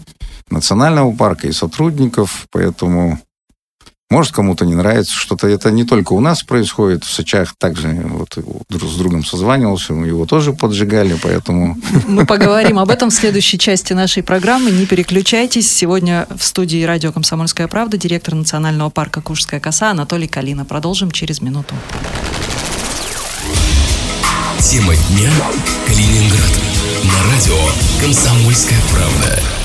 национального 0.52 1.12
парка, 1.12 1.48
и 1.48 1.52
сотрудников, 1.52 2.46
поэтому 2.52 3.20
может, 4.12 4.34
кому-то 4.34 4.66
не 4.66 4.76
нравится 4.76 5.14
что-то. 5.14 5.48
Это 5.48 5.72
не 5.72 5.86
только 5.86 6.12
у 6.12 6.20
нас 6.20 6.44
происходит. 6.44 7.06
В 7.06 7.12
Сочах 7.12 7.56
также 7.58 7.88
вот 7.88 8.38
друг 8.70 8.92
с 8.92 8.96
другом 8.96 9.24
созванивался, 9.24 9.94
мы 9.94 10.08
его 10.08 10.26
тоже 10.26 10.52
поджигали, 10.52 11.18
поэтому... 11.24 11.78
Мы 12.08 12.26
поговорим 12.26 12.78
об 12.78 12.90
этом 12.90 13.10
в 13.10 13.14
следующей 13.14 13.58
части 13.58 13.94
нашей 13.94 14.22
программы. 14.22 14.70
Не 14.70 14.86
переключайтесь. 14.86 15.72
Сегодня 15.72 16.28
в 16.30 16.44
студии 16.44 16.84
радио 16.84 17.14
«Комсомольская 17.14 17.70
правда» 17.70 17.98
директор 17.98 18.36
Национального 18.36 18.90
парка 18.90 19.22
«Куршская 19.22 19.62
коса» 19.62 19.92
Анатолий 19.92 20.28
Калина. 20.28 20.66
Продолжим 20.66 21.12
через 21.12 21.42
минуту. 21.42 21.74
Тема 24.60 24.94
дня 24.94 25.32
Калининград. 25.88 26.60
На 27.06 27.32
радио 27.32 27.58
Комсомольская 28.02 28.80
правда. 28.92 29.61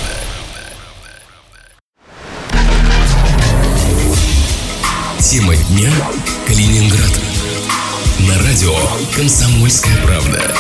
Тема 5.29 5.57
дня 5.57 5.93
Калининград. 6.47 7.21
На 8.29 8.39
радио 8.45 8.73
Комсомольская 9.13 9.97
правда. 10.05 10.55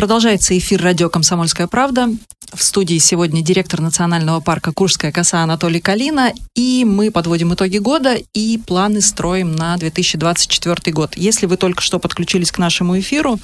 Продолжается 0.00 0.56
эфир 0.56 0.80
радио 0.80 1.10
«Комсомольская 1.10 1.66
правда». 1.66 2.08
В 2.54 2.62
студии 2.62 2.96
сегодня 2.96 3.42
директор 3.42 3.82
Национального 3.82 4.40
парка 4.40 4.72
«Куршская 4.72 5.12
коса» 5.12 5.42
Анатолий 5.42 5.78
Калина. 5.78 6.32
И 6.56 6.86
мы 6.86 7.10
подводим 7.10 7.52
итоги 7.52 7.76
года 7.76 8.16
и 8.32 8.56
планы 8.56 9.02
строим 9.02 9.54
на 9.54 9.76
2024 9.76 10.94
год. 10.94 11.18
Если 11.18 11.44
вы 11.44 11.58
только 11.58 11.82
что 11.82 11.98
подключились 11.98 12.50
к 12.50 12.56
нашему 12.56 12.98
эфиру, 12.98 13.38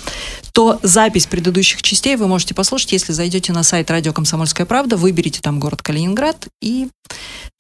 то 0.55 0.81
запись 0.83 1.27
предыдущих 1.27 1.83
частей 1.83 2.17
вы 2.17 2.27
можете 2.27 2.55
послушать, 2.55 2.93
если 2.93 3.13
зайдете 3.13 3.53
на 3.53 3.63
сайт 3.63 3.91
радио 3.91 4.15
«Комсомольская 4.15 4.65
правда», 4.65 4.97
выберите 4.97 5.43
там 5.43 5.61
город 5.61 5.83
Калининград 5.83 6.49
и 6.63 6.89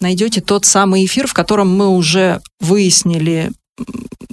найдете 0.01 0.41
тот 0.41 0.65
самый 0.65 1.05
эфир, 1.05 1.27
в 1.27 1.35
котором 1.35 1.69
мы 1.69 1.91
уже 1.91 2.41
выяснили 2.61 3.53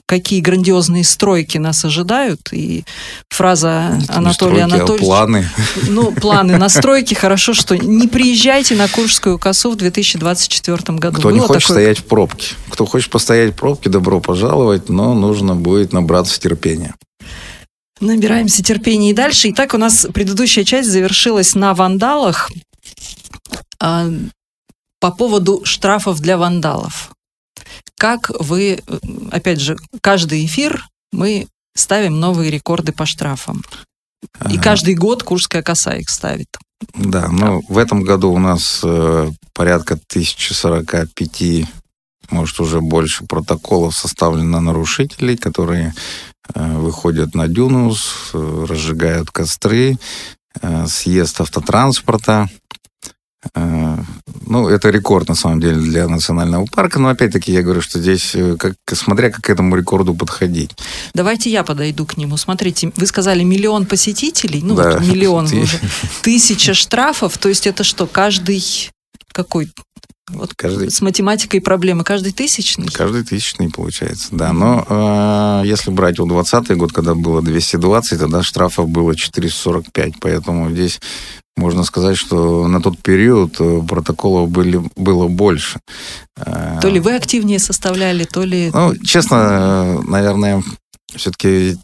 какие 0.06 0.42
грандиозные 0.42 1.04
стройки 1.04 1.58
нас 1.58 1.84
ожидают. 1.86 2.42
И 2.52 2.84
фраза 3.30 3.98
Это 4.04 4.12
не 4.12 4.18
Анатолия 4.18 4.34
стройки, 4.34 4.60
а 4.62 4.66
Анатольевича... 4.66 5.06
планы. 5.06 5.50
Ну, 5.90 6.12
планы 6.12 6.58
на 6.58 6.70
стройки. 6.70 7.14
Хорошо, 7.14 7.54
что 7.54 7.76
не 7.78 8.08
приезжайте 8.08 8.76
на 8.76 8.88
Куршскую 8.88 9.40
косу 9.40 9.72
в 9.72 9.76
2024 9.76 10.98
году. 10.98 11.20
Кто 11.20 11.32
не 11.32 11.40
Было 11.40 11.48
хочет 11.48 11.64
такое- 11.64 11.76
стоять 11.76 12.00
в 12.00 12.04
пробке. 12.06 12.48
Кто 12.70 12.86
хочет 12.86 13.10
постоять 13.10 13.54
в 13.54 13.56
пробке, 13.56 13.90
добро 13.90 14.20
пожаловать, 14.20 14.90
но 14.90 15.14
нужно 15.14 15.56
будет 15.56 15.94
набраться 15.94 16.40
терпения. 16.40 16.94
Набираемся 18.00 18.62
терпения 18.64 19.12
и 19.12 19.14
дальше. 19.14 19.50
Итак, 19.52 19.74
у 19.74 19.78
нас 19.78 20.06
предыдущая 20.14 20.64
часть 20.66 20.90
завершилась 20.90 21.56
на 21.56 21.74
вандалах. 21.74 22.52
А, 23.80 24.08
По 25.00 25.12
поводу 25.12 25.62
штрафов 25.64 26.20
для 26.20 26.38
вандалов. 26.38 27.12
Как 28.04 28.32
вы, 28.38 28.84
опять 29.32 29.62
же, 29.62 29.78
каждый 30.02 30.46
эфир 30.46 30.86
мы 31.14 31.48
ставим 31.74 32.20
новые 32.20 32.52
рекорды 32.52 32.92
по 32.92 33.06
штрафам. 33.06 33.64
И 34.52 34.58
каждый 34.58 34.96
год 34.96 35.24
Курская 35.24 35.62
коса 35.62 35.96
их 35.96 36.10
ставит. 36.10 36.48
Да, 36.96 37.30
ну, 37.30 37.62
в 37.70 37.78
этом 37.78 38.04
году 38.04 38.34
у 38.34 38.40
нас 38.40 38.82
э, 38.84 39.32
порядка 39.54 39.94
1045, 39.94 41.66
может, 42.30 42.60
уже 42.60 42.82
больше 42.82 43.24
протоколов 43.24 43.96
составлено 43.96 44.60
нарушителей, 44.60 45.38
которые 45.38 45.94
э, 46.54 46.76
выходят 46.76 47.36
на 47.36 47.48
дюну, 47.48 47.94
э, 47.94 48.66
разжигают 48.68 49.32
костры, 49.32 49.98
э, 50.62 50.88
съезд 50.88 51.40
автотранспорта. 51.40 52.50
Э, 53.56 53.98
ну, 54.48 54.68
это 54.68 54.90
рекорд, 54.90 55.28
на 55.30 55.36
самом 55.36 55.60
деле, 55.60 55.78
для 55.78 56.08
национального 56.08 56.66
парка. 56.66 57.00
Но, 57.00 57.10
опять-таки, 57.10 57.52
я 57.52 57.62
говорю, 57.62 57.82
что 57.82 58.00
здесь, 58.00 58.32
э, 58.36 58.56
как, 58.58 58.76
смотря 58.94 59.30
как 59.32 59.42
к 59.44 59.50
этому 59.50 59.76
рекорду 59.76 60.14
подходить. 60.16 60.72
Давайте 61.14 61.50
я 61.52 61.64
подойду 61.64 62.06
к 62.06 62.18
нему. 62.18 62.38
Смотрите, 62.38 62.92
вы 62.96 63.06
сказали 63.06 63.44
миллион 63.44 63.86
посетителей, 63.86 64.62
ну, 64.64 64.76
Да. 64.76 64.92
вот 64.98 65.02
миллион 65.08 65.48
Ты- 65.48 65.62
уже. 65.62 65.80
Тысяча 66.22 66.74
штрафов, 66.74 67.38
то 67.38 67.50
есть 67.50 67.68
это 67.68 67.84
что, 67.84 68.08
каждый 68.08 68.64
какой? 69.32 69.72
Вот 70.30 70.54
Каждый- 70.56 70.90
с 70.90 71.02
математикой 71.02 71.60
проблемы. 71.60 72.06
Каждый 72.06 72.32
тысячный? 72.32 72.88
Каждый 72.88 73.24
тысячный 73.26 73.70
получается, 73.70 74.30
да. 74.32 74.54
Но 74.54 74.86
э, 74.88 75.68
если 75.68 75.92
брать 75.92 76.18
вот 76.18 76.30
20 76.30 76.78
год, 76.78 76.94
когда 76.94 77.14
было 77.14 77.42
220, 77.42 78.20
тогда 78.20 78.42
штрафов 78.42 78.88
было 78.88 79.16
445. 79.16 80.14
Поэтому 80.22 80.72
здесь 80.72 81.02
можно 81.56 81.84
сказать, 81.84 82.18
что 82.18 82.68
на 82.68 82.82
тот 82.82 82.98
период 83.00 83.56
э, 83.60 83.82
протоколов 83.88 84.50
были, 84.50 84.82
было 84.96 85.28
больше. 85.28 85.80
Э, 86.38 86.80
То 86.82 86.90
ли 86.90 87.00
вы 87.00 87.16
активнее 87.16 87.60
составляли, 87.60 88.24
то 88.24 88.44
ли... 88.44 88.72
Ну, 88.74 88.96
честно, 88.98 89.36
э, 89.36 90.02
наверное, 90.08 90.64
все-таки 91.16 91.78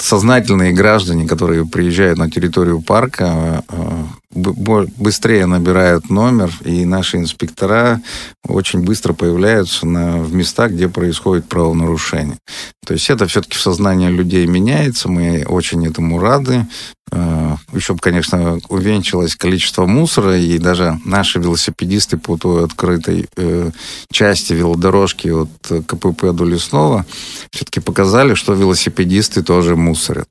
сознательные 0.00 0.72
граждане, 0.72 1.26
которые 1.26 1.66
приезжают 1.66 2.18
на 2.18 2.30
территорию 2.30 2.80
парка, 2.80 3.62
э, 3.68 4.04
бо- 4.34 4.86
быстрее 4.96 5.46
набирают 5.46 6.10
номер, 6.10 6.52
и 6.64 6.84
наши 6.84 7.18
инспектора 7.18 8.00
очень 8.46 8.82
быстро 8.82 9.12
появляются 9.12 9.86
на, 9.86 10.18
в 10.18 10.32
местах, 10.34 10.72
где 10.72 10.88
происходит 10.88 11.48
правонарушение. 11.48 12.38
То 12.86 12.94
есть 12.94 13.10
это 13.10 13.26
все-таки 13.26 13.56
в 13.56 13.60
сознании 13.60 14.08
людей 14.08 14.46
меняется, 14.46 15.08
мы 15.08 15.44
очень 15.46 15.86
этому 15.86 16.18
рады. 16.18 16.66
Э, 17.12 17.56
Еще 17.74 17.96
конечно, 17.96 18.58
увенчалось 18.68 19.34
количество 19.36 19.86
мусора, 19.86 20.38
и 20.38 20.58
даже 20.58 20.98
наши 21.04 21.38
велосипедисты 21.40 22.16
по 22.16 22.36
той 22.36 22.64
открытой 22.64 23.28
э, 23.36 23.70
части 24.12 24.52
велодорожки 24.52 25.28
от 25.28 25.50
э, 25.70 25.82
КПП 25.82 26.32
до 26.32 26.44
Лесного 26.44 27.04
все-таки 27.52 27.80
показали, 27.80 28.34
что 28.34 28.54
велосипедисты 28.54 29.42
тоже 29.42 29.74
мусорят. 29.90 30.28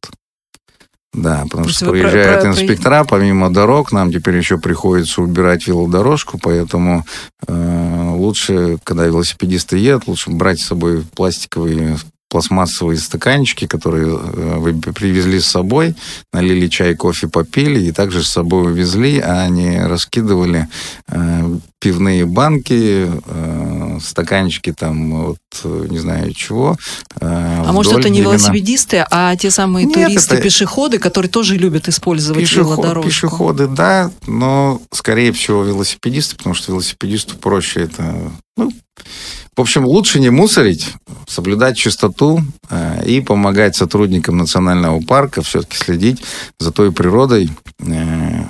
Да, 1.13 1.43
потому 1.49 1.65
То 1.65 1.69
что 1.71 1.85
про- 1.85 1.91
приезжают 1.93 2.41
про- 2.41 2.49
инспектора, 2.51 3.03
помимо 3.03 3.51
дорог, 3.51 3.91
нам 3.91 4.11
теперь 4.11 4.37
еще 4.37 4.57
приходится 4.57 5.21
убирать 5.21 5.67
велодорожку, 5.67 6.37
поэтому 6.37 7.03
э, 7.47 8.11
лучше, 8.15 8.77
когда 8.83 9.05
велосипедисты 9.05 9.77
едут, 9.77 10.07
лучше 10.07 10.29
брать 10.29 10.59
с 10.59 10.65
собой 10.67 11.03
пластиковые 11.15 11.97
пластмассовые 12.29 12.97
стаканчики, 12.99 13.65
которые 13.67 14.07
э, 14.07 14.55
вы 14.57 14.73
привезли 14.73 15.39
с 15.39 15.47
собой, 15.47 15.95
налили 16.31 16.67
чай, 16.67 16.95
кофе, 16.95 17.27
попили, 17.27 17.79
и 17.85 17.91
также 17.91 18.23
с 18.23 18.27
собой 18.29 18.71
увезли, 18.71 19.19
а 19.19 19.47
не 19.49 19.81
раскидывали 19.85 20.67
э, 21.07 21.57
пивные 21.79 22.25
банки, 22.25 23.07
э, 23.25 23.97
стаканчики 24.01 24.71
там, 24.73 25.11
вот, 25.25 25.37
не 25.89 25.97
знаю 25.99 26.33
чего. 26.33 26.77
э, 27.19 27.25
А 27.65 27.71
может, 27.71 27.93
это 27.97 28.09
не 28.09 28.21
велосипедисты, 28.21 29.05
а 29.09 29.35
те 29.35 29.49
самые 29.49 29.85
Нет, 29.85 29.95
туристы, 29.95 30.35
это- 30.35 30.43
пешеходы, 30.43 30.99
которые 30.99 31.29
тоже 31.31 31.55
любят 31.57 31.87
использовать 31.89 32.43
Пешеход- 32.43 32.57
велодорожку? 32.75 33.09
пешеходы, 33.09 33.67
да, 33.67 34.11
но 34.27 34.81
скорее 34.91 35.31
всего 35.33 35.63
велосипедисты, 35.63 36.35
потому 36.35 36.53
что 36.53 36.71
велосипедисту 36.73 37.37
проще 37.37 37.81
это. 37.85 38.31
Ну, 38.57 38.71
в 39.59 39.61
общем, 39.61 39.85
лучше 39.85 40.21
не 40.21 40.29
мусорить, 40.29 40.93
соблюдать 41.27 41.75
чистоту 41.75 42.41
э, 42.69 43.03
и 43.05 43.19
помогать 43.19 43.75
сотрудникам 43.75 44.37
национального 44.37 45.01
парка 45.01 45.41
все-таки 45.41 45.75
следить 45.75 46.23
за 46.59 46.71
той 46.71 46.93
природой 46.93 47.49
э, 47.79 48.43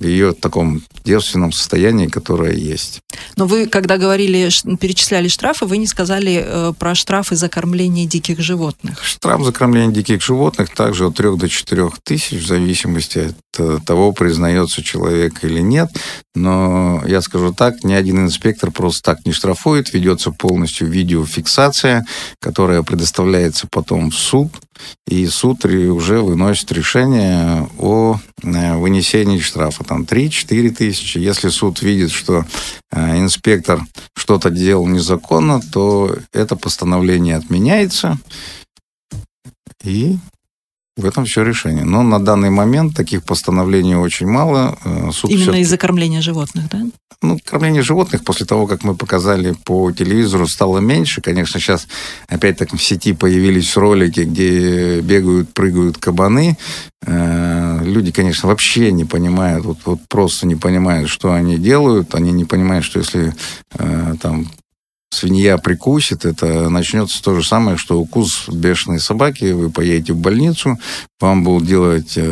ее 0.00 0.32
таком 0.32 0.82
девственном 1.04 1.52
состоянии, 1.52 2.06
которое 2.06 2.52
есть. 2.52 3.00
Но 3.36 3.46
вы, 3.46 3.66
когда 3.66 3.96
говорили, 3.96 4.50
перечисляли 4.76 5.28
штрафы, 5.28 5.64
вы 5.66 5.78
не 5.78 5.86
сказали 5.86 6.44
э, 6.44 6.72
про 6.78 6.94
штрафы 6.94 7.36
за 7.36 7.48
кормление 7.48 8.06
диких 8.06 8.40
животных. 8.40 9.02
Штраф 9.02 9.42
за 9.42 9.52
кормление 9.52 9.92
диких 9.92 10.22
животных 10.22 10.74
также 10.74 11.06
от 11.06 11.16
3 11.16 11.36
до 11.36 11.48
4 11.48 11.90
тысяч, 12.02 12.42
в 12.42 12.46
зависимости 12.46 13.18
от 13.18 13.36
э, 13.58 13.78
того, 13.86 14.12
признается 14.12 14.82
человек 14.82 15.44
или 15.44 15.60
нет. 15.60 15.88
Но 16.34 17.02
я 17.06 17.22
скажу 17.22 17.54
так, 17.54 17.82
ни 17.82 17.94
один 17.94 18.18
инспектор 18.18 18.70
просто 18.70 19.14
так 19.14 19.24
не 19.24 19.32
штрафует. 19.32 19.94
Ведется 19.94 20.30
полностью 20.30 20.88
видеофиксация, 20.88 22.04
которая 22.40 22.82
предоставляется 22.82 23.66
потом 23.70 24.10
в 24.10 24.14
суд. 24.14 24.52
И 25.06 25.26
суд 25.26 25.64
уже 25.64 26.20
выносит 26.20 26.72
решение 26.72 27.68
о 27.78 28.18
э, 28.42 28.76
вынесении 28.76 29.38
штрафа. 29.38 29.84
Там 29.84 30.02
3-4 30.02 30.70
тысячи. 30.70 31.18
Если 31.18 31.48
суд 31.48 31.82
видит, 31.82 32.10
что 32.10 32.44
э, 32.90 33.18
инспектор 33.18 33.84
что-то 34.14 34.50
делал 34.50 34.86
незаконно, 34.86 35.60
то 35.60 36.16
это 36.32 36.56
постановление 36.56 37.36
отменяется. 37.36 38.18
И 39.84 40.18
в 40.96 41.04
этом 41.04 41.24
все 41.26 41.42
решение. 41.44 41.84
Но 41.84 42.02
на 42.02 42.18
данный 42.18 42.50
момент 42.50 42.96
таких 42.96 43.22
постановлений 43.22 43.94
очень 43.96 44.26
мало. 44.26 44.78
Э, 44.84 45.10
Суд 45.12 45.30
Именно 45.30 45.42
всё-таки- 45.44 45.62
из-за 45.62 45.76
кормления 45.76 46.20
животных, 46.22 46.68
да? 46.70 46.82
ну, 47.22 47.38
кормление 47.44 47.82
животных 47.82 48.24
после 48.24 48.46
того, 48.46 48.66
как 48.66 48.84
мы 48.84 48.94
показали 48.94 49.54
по 49.64 49.90
телевизору, 49.92 50.46
стало 50.46 50.78
меньше. 50.78 51.20
Конечно, 51.20 51.60
сейчас 51.60 51.86
опять-таки 52.28 52.76
в 52.76 52.82
сети 52.82 53.12
появились 53.14 53.76
ролики, 53.76 54.20
где 54.20 55.00
бегают, 55.00 55.52
прыгают 55.52 55.98
кабаны. 55.98 56.56
Э, 57.06 57.54
Люди, 57.84 58.10
конечно, 58.10 58.48
вообще 58.48 58.90
не 58.90 59.04
понимают, 59.04 59.64
вот, 59.64 59.78
вот 59.84 60.00
просто 60.08 60.46
не 60.46 60.56
понимают, 60.56 61.08
что 61.10 61.32
они 61.32 61.56
делают. 61.58 62.14
Они 62.14 62.32
не 62.32 62.44
понимают, 62.44 62.84
что 62.84 62.98
если 63.00 63.34
э, 63.78 64.14
там 64.20 64.46
свинья 65.10 65.56
прикусит, 65.58 66.24
это 66.24 66.68
начнется 66.68 67.22
то 67.22 67.34
же 67.34 67.46
самое, 67.46 67.76
что 67.76 67.98
укус 67.98 68.48
бешеной 68.48 69.00
собаки, 69.00 69.52
вы 69.52 69.70
поедете 69.70 70.12
в 70.12 70.18
больницу, 70.18 70.78
вам 71.20 71.44
будут 71.44 71.66
делать 71.66 72.14
э, 72.16 72.22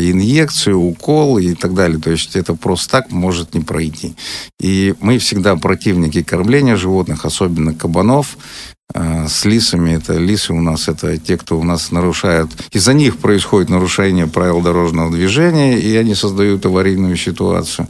инъекцию, 0.00 0.78
укол 0.80 1.38
и 1.38 1.54
так 1.54 1.74
далее. 1.74 1.98
То 1.98 2.10
есть 2.10 2.36
это 2.36 2.54
просто 2.54 2.90
так 2.90 3.10
может 3.10 3.54
не 3.54 3.60
пройти. 3.60 4.14
И 4.60 4.94
мы 5.00 5.18
всегда 5.18 5.56
противники 5.56 6.22
кормления 6.22 6.76
животных, 6.76 7.24
особенно 7.24 7.74
кабанов. 7.74 8.36
Э, 8.94 9.26
С 9.28 9.44
лисами, 9.46 9.92
это 9.92 10.18
лисы 10.18 10.52
у 10.52 10.60
нас, 10.60 10.88
это 10.88 11.16
те, 11.16 11.38
кто 11.38 11.58
у 11.58 11.62
нас 11.64 11.90
нарушают. 11.90 12.50
Из-за 12.72 12.92
них 12.92 13.16
происходит 13.16 13.70
нарушение 13.70 14.26
правил 14.26 14.60
дорожного 14.60 15.10
движения, 15.10 15.78
и 15.78 15.96
они 15.96 16.14
создают 16.14 16.66
аварийную 16.66 17.16
ситуацию. 17.16 17.88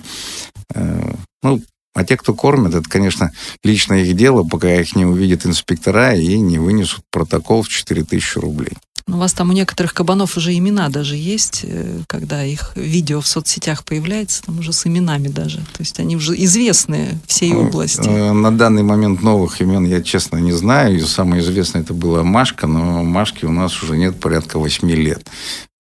Э, 0.75 1.15
Ну, 1.43 1.61
а 1.95 2.05
те, 2.05 2.17
кто 2.17 2.35
кормит, 2.35 2.75
это, 2.75 2.89
конечно, 2.89 3.31
личное 3.63 4.03
их 4.05 4.17
дело, 4.17 4.43
пока 4.43 4.73
их 4.75 4.95
не 4.97 5.05
увидят 5.07 5.47
инспектора 5.47 6.15
и 6.15 6.39
не 6.39 6.59
вынесут 6.59 7.05
протокол 7.11 7.63
в 7.63 7.69
4000 7.69 8.39
рублей. 8.39 8.73
У 9.07 9.19
вас 9.19 9.35
там 9.35 9.51
у 9.51 9.53
некоторых 9.53 9.93
кабанов 9.93 10.39
уже 10.39 10.57
имена 10.57 10.89
даже 10.89 11.15
есть, 11.17 11.61
э, 11.63 12.01
когда 12.07 12.43
их 12.43 12.73
видео 12.75 13.21
в 13.21 13.27
соцсетях 13.29 13.85
появляется, 13.85 14.43
там 14.45 14.59
уже 14.61 14.73
с 14.73 14.87
именами 14.87 15.29
даже. 15.29 15.59
То 15.59 15.81
есть 15.81 16.01
они 16.01 16.17
уже 16.17 16.35
известны 16.45 17.19
всей 17.27 17.53
Ну, 17.53 17.67
области. 17.67 18.01
э, 18.09 18.33
На 18.33 18.51
данный 18.51 18.83
момент 18.83 19.23
новых 19.23 19.61
имен 19.61 19.85
я, 19.85 20.01
честно, 20.03 20.39
не 20.39 20.53
знаю. 20.53 20.97
И 20.97 21.01
самое 21.03 21.43
известное 21.43 21.83
это 21.83 21.93
была 21.93 22.23
Машка, 22.23 22.67
но 22.67 23.03
Машки 23.05 23.45
у 23.45 23.53
нас 23.53 23.83
уже 23.83 23.99
нет 23.99 24.19
порядка 24.19 24.59
8 24.59 24.91
лет. 24.91 25.29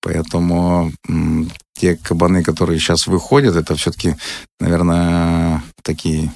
Поэтому 0.04 0.92
те 1.72 1.96
кабаны, 1.96 2.42
которые 2.42 2.78
сейчас 2.78 3.06
выходят, 3.06 3.56
это 3.56 3.74
все-таки, 3.74 4.16
наверное, 4.60 5.62
такие 5.82 6.30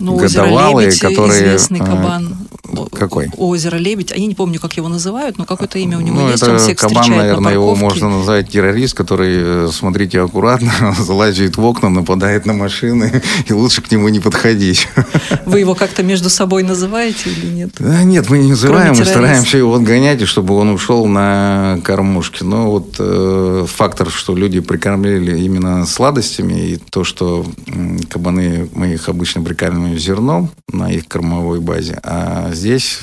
Ну, 0.00 0.16
годовалые, 0.16 0.88
Лебедь, 0.88 1.00
которые, 1.00 1.40
известный 1.40 1.78
э, 1.78 1.84
кабан. 1.84 2.36
О- 2.72 2.86
какой? 2.86 3.30
Озеро 3.36 3.76
Лебедь. 3.76 4.10
Я 4.10 4.26
не 4.26 4.34
помню, 4.34 4.58
как 4.58 4.76
его 4.76 4.88
называют, 4.88 5.38
но 5.38 5.44
какое-то 5.44 5.78
имя 5.78 5.98
у 5.98 6.00
него 6.00 6.18
ну, 6.18 6.30
есть. 6.30 6.42
это 6.42 6.54
Он 6.54 6.58
всех 6.58 6.78
кабан, 6.78 7.10
наверное, 7.10 7.40
на 7.40 7.50
его 7.50 7.76
можно 7.76 8.08
назвать 8.08 8.48
террорист, 8.48 8.94
который, 8.94 9.66
э, 9.66 9.68
смотрите 9.72 10.20
аккуратно, 10.20 10.72
залазит 10.98 11.58
в 11.58 11.64
окна, 11.64 11.90
нападает 11.90 12.44
на 12.44 12.54
машины, 12.54 13.22
и 13.46 13.52
лучше 13.52 13.82
к 13.82 13.90
нему 13.92 14.08
не 14.08 14.18
подходить. 14.18 14.88
Вы 15.46 15.60
его 15.60 15.76
как-то 15.76 16.02
между 16.02 16.28
собой 16.28 16.64
называете 16.64 17.30
или 17.30 17.46
нет? 17.46 17.70
Да, 17.78 18.02
нет, 18.02 18.28
мы 18.28 18.38
не 18.38 18.48
называем, 18.48 18.96
мы 18.98 19.04
стараемся 19.04 19.58
его 19.58 19.76
отгонять, 19.76 20.20
и 20.22 20.24
чтобы 20.24 20.56
он 20.56 20.70
ушел 20.70 21.06
на 21.06 21.78
кормушке. 21.84 22.44
Но 22.44 22.68
вот 22.68 22.96
э, 22.98 23.64
фактор, 23.72 24.10
что 24.10 24.34
люди 24.34 24.58
прикормили 24.58 25.38
именно 25.38 25.86
сладостями, 25.86 26.70
и 26.70 26.76
то, 26.78 27.04
что 27.04 27.46
м, 27.68 28.00
кабаны, 28.10 28.68
мы 28.74 28.94
их 28.94 29.08
обычно 29.08 29.42
прикармливаем 29.42 29.83
зерном 29.96 30.50
на 30.72 30.90
их 30.90 31.06
кормовой 31.08 31.60
базе, 31.60 31.98
а 32.02 32.50
здесь 32.52 32.98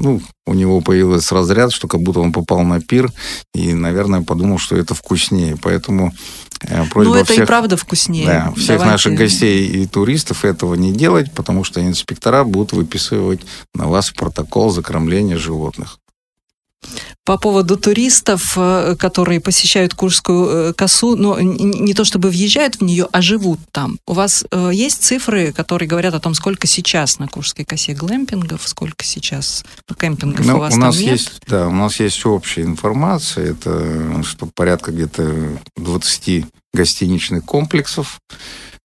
ну, 0.00 0.20
у 0.46 0.54
него 0.54 0.80
появился 0.80 1.34
разряд, 1.34 1.72
что 1.72 1.88
как 1.88 2.00
будто 2.02 2.20
он 2.20 2.32
попал 2.32 2.62
на 2.62 2.80
пир, 2.80 3.10
и, 3.54 3.72
наверное, 3.72 4.22
подумал, 4.22 4.58
что 4.58 4.76
это 4.76 4.94
вкуснее. 4.94 5.56
Поэтому 5.60 6.12
э, 6.62 6.84
просьба 6.90 7.14
Ну, 7.14 7.20
это 7.20 7.32
и 7.32 7.36
всех... 7.36 7.46
правда 7.46 7.76
вкуснее. 7.76 8.26
Да, 8.26 8.52
всех 8.52 8.78
Давайте- 8.78 8.90
наших 8.92 9.14
гостей 9.14 9.66
и 9.66 9.86
туристов 9.86 10.44
этого 10.44 10.74
не 10.74 10.92
делать, 10.92 11.32
потому 11.32 11.64
что 11.64 11.82
инспектора 11.82 12.44
будут 12.44 12.72
выписывать 12.72 13.40
на 13.74 13.86
вас 13.86 14.10
протокол 14.10 14.70
за 14.70 14.82
кормление 14.82 15.38
животных. 15.38 15.98
По 17.24 17.38
поводу 17.38 17.76
туристов, 17.76 18.54
э, 18.56 18.94
которые 18.98 19.40
посещают 19.40 19.94
Курскую 19.94 20.70
э, 20.70 20.72
косу, 20.72 21.16
но 21.16 21.40
не 21.40 21.92
то 21.92 22.04
чтобы 22.04 22.30
въезжают 22.30 22.76
в 22.76 22.82
нее, 22.82 23.08
а 23.10 23.20
живут 23.20 23.58
там. 23.72 23.98
У 24.06 24.12
вас 24.12 24.44
э, 24.50 24.70
есть 24.72 25.02
цифры, 25.02 25.52
которые 25.52 25.88
говорят 25.88 26.14
о 26.14 26.20
том, 26.20 26.34
сколько 26.34 26.68
сейчас 26.68 27.18
на 27.18 27.26
Курской 27.26 27.64
косе 27.64 27.94
глэмпингов, 27.94 28.66
сколько 28.66 29.04
сейчас 29.04 29.64
кемпингов 29.98 30.46
ну, 30.46 30.56
у 30.56 30.60
вас 30.60 30.74
у 30.74 30.78
нас 30.78 30.94
там 30.94 31.04
нет? 31.04 31.12
Есть, 31.12 31.40
да, 31.48 31.66
у 31.66 31.72
нас 31.72 31.98
есть 31.98 32.24
общая 32.24 32.62
информация. 32.62 33.52
Это 33.52 34.22
что 34.22 34.46
порядка 34.54 34.92
где-то 34.92 35.58
20 35.76 36.46
гостиничных 36.72 37.44
комплексов. 37.44 38.20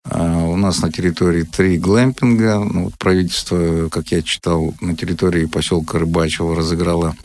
А 0.07 0.43
у 0.43 0.55
нас 0.55 0.81
на 0.81 0.91
территории 0.91 1.43
три 1.43 1.77
глэмпинга. 1.77 2.59
Ну, 2.59 2.85
вот 2.85 2.97
правительство, 2.97 3.89
как 3.89 4.09
я 4.09 4.21
читал, 4.21 4.73
на 4.81 4.95
территории 4.95 5.45
поселка 5.45 5.99
Рыбачево 5.99 6.55
разыграло 6.55 7.15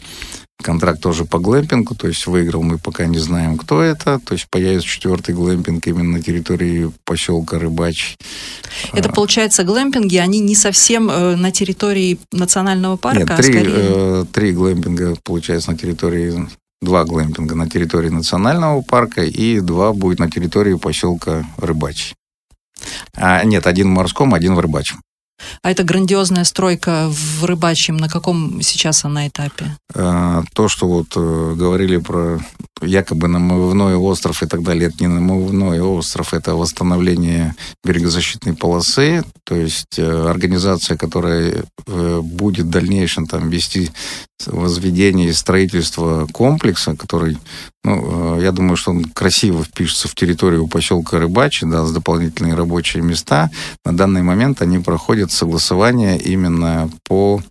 контракт 0.62 1.00
тоже 1.00 1.24
по 1.24 1.38
глэмпингу, 1.38 1.94
то 1.94 2.08
есть 2.08 2.26
выиграл 2.26 2.62
мы 2.62 2.78
пока 2.78 3.06
не 3.06 3.18
знаем, 3.18 3.56
кто 3.56 3.82
это. 3.82 4.18
То 4.18 4.34
есть 4.34 4.48
появится 4.50 4.88
четвертый 4.88 5.34
глэмпинг 5.34 5.86
именно 5.86 6.18
на 6.18 6.22
территории 6.22 6.90
поселка 7.04 7.58
Рыбач. 7.58 8.16
Это 8.92 9.08
а. 9.08 9.12
получается 9.12 9.64
глэмпинги, 9.64 10.16
они 10.16 10.40
не 10.40 10.54
совсем 10.54 11.10
э, 11.10 11.36
на 11.36 11.50
территории 11.50 12.18
национального 12.32 12.96
парка, 12.96 13.20
Нет, 13.20 13.30
а 13.30 13.36
три, 13.36 13.52
скорее... 13.52 13.74
э, 13.76 14.24
три 14.32 14.52
глэмпинга 14.52 15.16
получается 15.24 15.70
на 15.70 15.78
территории 15.78 16.48
два 16.80 17.04
глэмпинга 17.04 17.54
на 17.54 17.68
территории 17.68 18.08
национального 18.08 18.80
парка 18.80 19.22
и 19.22 19.60
два 19.60 19.92
будет 19.92 20.18
на 20.18 20.30
территории 20.30 20.74
поселка 20.74 21.44
Рыбач. 21.58 22.14
А, 23.14 23.44
нет, 23.44 23.66
один 23.66 23.88
в 23.88 23.90
морском, 23.90 24.34
один 24.34 24.54
в 24.54 24.60
рыбачьем. 24.60 25.00
А 25.62 25.70
это 25.70 25.82
грандиозная 25.84 26.44
стройка 26.44 27.08
в 27.10 27.44
рыбачьем, 27.44 27.96
на 27.96 28.08
каком 28.08 28.62
сейчас 28.62 29.04
она 29.04 29.28
этапе? 29.28 29.76
А, 29.94 30.42
то, 30.54 30.68
что 30.68 30.88
вот 30.88 31.08
э, 31.16 31.54
говорили 31.56 31.98
про 31.98 32.40
якобы 32.82 33.28
намывной 33.28 33.96
остров 33.96 34.42
и 34.42 34.46
так 34.46 34.62
далее, 34.62 34.88
это 34.88 34.96
не 35.00 35.08
намывной 35.08 35.80
остров, 35.80 36.34
это 36.34 36.54
восстановление 36.54 37.54
берегозащитной 37.84 38.54
полосы, 38.54 39.24
то 39.44 39.54
есть 39.54 39.98
э, 39.98 40.28
организация, 40.28 40.96
которая 40.96 41.64
э, 41.86 42.20
будет 42.22 42.66
в 42.66 42.70
дальнейшем 42.70 43.26
там 43.26 43.48
вести 43.50 43.90
возведение 44.46 45.28
и 45.28 45.32
строительство 45.32 46.26
комплекса, 46.32 46.96
который, 46.96 47.38
ну, 47.84 48.38
э, 48.38 48.42
я 48.42 48.52
думаю, 48.52 48.76
что 48.76 48.92
он 48.92 49.04
красиво 49.04 49.64
впишется 49.64 50.08
в 50.08 50.14
территорию 50.14 50.66
поселка 50.66 51.18
Рыбачи, 51.18 51.66
да, 51.66 51.84
с 51.84 51.92
дополнительные 51.92 52.54
рабочие 52.54 53.02
места. 53.02 53.50
На 53.84 53.96
данный 53.96 54.22
момент 54.22 54.62
они 54.62 54.78
проходят 54.78 55.32
согласование 55.32 56.18
именно 56.18 56.90
по 57.08 57.42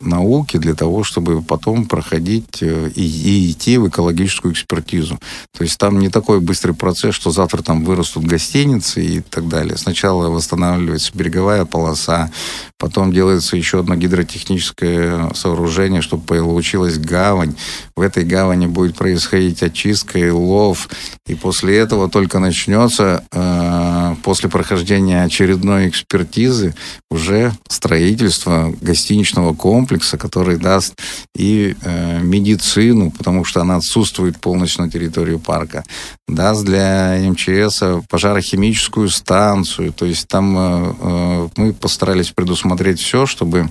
науки 0.00 0.56
для 0.56 0.74
того, 0.74 1.04
чтобы 1.04 1.42
потом 1.42 1.86
проходить 1.86 2.62
э, 2.62 2.90
и, 2.94 3.02
и 3.02 3.50
идти 3.50 3.78
в 3.78 3.88
экологическую 3.88 4.52
экспертизу. 4.52 5.18
То 5.56 5.64
есть 5.64 5.78
там 5.78 5.98
не 5.98 6.08
такой 6.08 6.40
быстрый 6.40 6.72
процесс, 6.72 7.14
что 7.14 7.30
завтра 7.30 7.62
там 7.62 7.84
вырастут 7.84 8.24
гостиницы 8.24 9.04
и 9.04 9.20
так 9.20 9.48
далее. 9.48 9.76
Сначала 9.76 10.28
восстанавливается 10.28 11.12
береговая 11.14 11.64
полоса, 11.64 12.30
потом 12.78 13.12
делается 13.12 13.56
еще 13.56 13.80
одно 13.80 13.96
гидротехническое 13.96 15.32
сооружение, 15.34 16.02
чтобы 16.02 16.24
получилась 16.24 16.98
гавань. 16.98 17.54
В 17.96 18.00
этой 18.00 18.24
гавани 18.24 18.66
будет 18.66 18.96
происходить 18.96 19.62
очистка 19.62 20.18
и 20.18 20.30
лов, 20.30 20.88
и 21.26 21.34
после 21.34 21.76
этого 21.76 22.08
только 22.08 22.38
начнется, 22.38 23.24
э, 23.32 24.14
после 24.22 24.48
прохождения 24.48 25.24
очередной 25.24 25.88
экспертизы, 25.88 26.74
уже 27.10 27.52
строительство 27.68 28.72
гостиницы 28.80 28.97
гостиничного 28.98 29.54
комплекса, 29.54 30.18
который 30.18 30.56
даст 30.56 30.94
и 31.36 31.76
э, 31.82 32.20
медицину, 32.20 33.12
потому 33.12 33.44
что 33.44 33.60
она 33.60 33.76
отсутствует 33.76 34.40
полностью 34.40 34.84
на 34.84 34.90
территории 34.90 35.36
парка, 35.36 35.84
даст 36.26 36.64
для 36.64 37.16
МЧС 37.30 37.82
пожарохимическую 38.08 39.08
станцию. 39.08 39.92
То 39.92 40.04
есть 40.04 40.26
там 40.26 40.56
э, 40.58 40.94
э, 41.00 41.48
мы 41.56 41.72
постарались 41.72 42.30
предусмотреть 42.30 42.98
все, 42.98 43.26
чтобы 43.26 43.70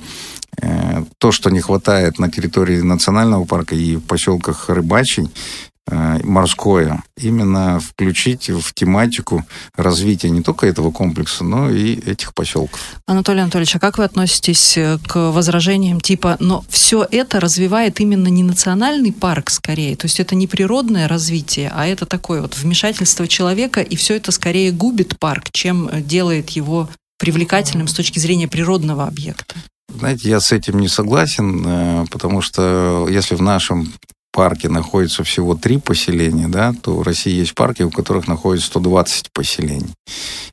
э, 0.62 1.04
то, 1.18 1.32
что 1.34 1.50
не 1.50 1.60
хватает 1.60 2.20
на 2.20 2.32
территории 2.32 2.80
национального 2.82 3.44
парка 3.44 3.76
и 3.76 3.98
в 3.98 4.02
поселках 4.02 4.70
Рыбачий, 4.70 5.28
морское, 5.90 7.02
именно 7.18 7.80
включить 7.80 8.50
в 8.50 8.74
тематику 8.74 9.46
развития 9.76 10.30
не 10.30 10.42
только 10.42 10.68
этого 10.68 10.92
комплекса, 10.92 11.44
но 11.44 11.70
и 11.70 11.96
этих 11.96 12.34
поселков. 12.34 12.80
Анатолий 13.06 13.42
Анатольевич, 13.42 13.76
а 13.76 13.80
как 13.80 13.98
вы 13.98 14.04
относитесь 14.04 14.78
э, 14.78 14.98
к 15.08 15.32
возражениям 15.32 16.02
типа, 16.02 16.38
но 16.40 16.64
все 16.70 17.08
это 17.10 17.40
развивает 17.40 18.00
именно 18.00 18.28
не 18.28 18.44
национальный 18.44 19.14
парк 19.14 19.50
скорее, 19.50 19.96
то 19.96 20.06
есть 20.06 20.20
это 20.20 20.36
не 20.36 20.48
природное 20.48 21.08
развитие, 21.08 21.72
а 21.74 21.88
это 21.88 22.06
такое 22.06 22.42
вот 22.42 22.58
вмешательство 22.58 23.28
человека, 23.28 23.82
и 23.82 23.96
все 23.96 24.16
это 24.16 24.32
скорее 24.32 24.72
губит 24.72 25.18
парк, 25.20 25.52
чем 25.52 25.90
делает 26.04 26.50
его 26.50 26.90
привлекательным 27.18 27.88
с 27.88 27.94
точки 27.94 28.20
зрения 28.20 28.48
природного 28.48 29.08
объекта? 29.08 29.56
Знаете, 29.90 30.30
я 30.30 30.40
с 30.40 30.52
этим 30.52 30.80
не 30.80 30.88
согласен, 30.88 31.64
э, 31.66 32.06
потому 32.12 32.42
что 32.42 33.08
если 33.10 33.36
в 33.36 33.42
нашем 33.42 33.94
парке 34.38 34.70
находится 34.70 35.24
всего 35.24 35.56
три 35.56 35.80
поселения, 35.80 36.48
да, 36.48 36.72
то 36.80 36.98
в 36.98 37.02
России 37.02 37.34
есть 37.34 37.56
парки, 37.56 37.82
у 37.82 37.90
которых 37.90 38.28
находится 38.28 38.68
120 38.68 39.32
поселений. 39.34 39.96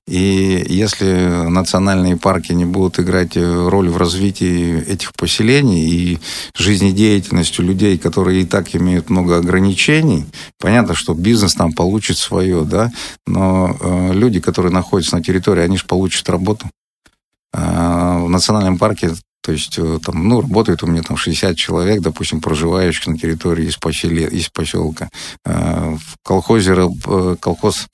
И 0.08 0.64
если 0.70 1.48
национальные 1.50 2.16
парки 2.16 2.52
не 2.52 2.64
будут 2.64 2.98
играть 2.98 3.36
э, 3.36 3.68
роль 3.68 3.90
в 3.90 3.98
развитии 3.98 4.82
этих 4.88 5.12
поселений 5.12 5.86
и 5.86 6.18
жизнедеятельностью 6.56 7.62
людей, 7.62 7.98
которые 7.98 8.40
и 8.40 8.46
так 8.46 8.74
имеют 8.74 9.10
много 9.10 9.36
ограничений, 9.36 10.24
понятно, 10.58 10.94
что 10.94 11.12
бизнес 11.12 11.54
там 11.54 11.74
получит 11.74 12.16
свое, 12.16 12.64
да, 12.64 12.90
но 13.26 13.76
э, 13.78 14.12
люди, 14.14 14.40
которые 14.40 14.72
находятся 14.72 15.16
на 15.16 15.22
территории, 15.22 15.62
они 15.62 15.76
же 15.76 15.84
получат 15.84 16.30
работу. 16.30 16.70
А 17.52 18.18
в 18.24 18.30
национальном 18.30 18.78
парке 18.78 19.10
то 19.44 19.52
есть 19.52 19.78
э, 19.78 19.98
там, 20.02 20.26
ну, 20.26 20.40
работает 20.40 20.82
у 20.82 20.86
меня 20.86 21.02
там 21.02 21.18
60 21.18 21.54
человек, 21.54 22.00
допустим, 22.00 22.40
проживающих 22.40 23.06
на 23.08 23.18
территории 23.18 23.66
из, 23.66 23.76
поселе, 23.76 24.26
из 24.26 24.48
поселка. 24.48 25.10
Э, 25.44 25.96
в 25.96 26.16
колхозе 26.22 26.72
э, 26.72 27.36
колхоз 27.38 27.88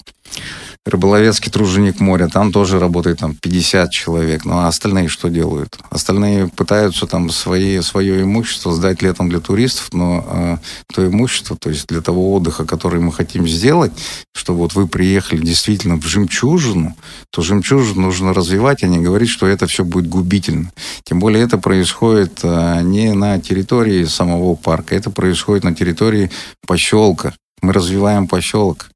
Рыболовецкий 0.87 1.53
труженик 1.53 2.01
моря, 2.01 2.29
там 2.29 2.53
тоже 2.53 2.81
работает 2.81 3.19
там 3.19 3.35
50 3.35 3.90
человек. 3.90 4.47
Ну 4.47 4.59
а 4.59 4.66
остальные 4.66 5.09
что 5.09 5.29
делают? 5.29 5.79
Остальные 5.90 6.49
пытаются 6.49 7.07
там 7.07 7.29
свои, 7.29 7.83
свое 7.83 8.23
имущество 8.23 8.73
сдать 8.73 9.03
летом 9.03 9.29
для 9.29 9.40
туристов, 9.40 9.90
но 9.93 10.25
э, 10.27 10.57
то 10.95 11.07
имущество, 11.07 11.55
то 11.61 11.69
есть 11.69 11.87
для 11.88 12.01
того 12.01 12.35
отдыха, 12.35 12.64
который 12.64 12.99
мы 12.99 13.12
хотим 13.12 13.47
сделать, 13.47 13.93
что 14.35 14.55
вот 14.55 14.75
вы 14.75 14.88
приехали 14.88 15.45
действительно 15.45 15.97
в 15.97 16.07
жемчужину, 16.07 16.97
то 17.31 17.43
жемчужину 17.43 18.01
нужно 18.01 18.33
развивать, 18.33 18.83
а 18.83 18.87
не 18.87 19.01
говорить, 19.01 19.29
что 19.29 19.47
это 19.47 19.66
все 19.66 19.85
будет 19.85 20.09
губительно. 20.09 20.73
Тем 21.05 21.19
более 21.19 21.45
это 21.45 21.59
происходит 21.59 22.40
э, 22.43 22.81
не 22.83 23.12
на 23.12 23.38
территории 23.38 24.05
самого 24.05 24.55
парка, 24.55 24.95
это 24.95 25.11
происходит 25.11 25.62
на 25.62 25.75
территории 25.75 26.31
поселка. 26.66 27.35
Мы 27.61 27.75
развиваем 27.75 28.27
поселок 28.27 28.88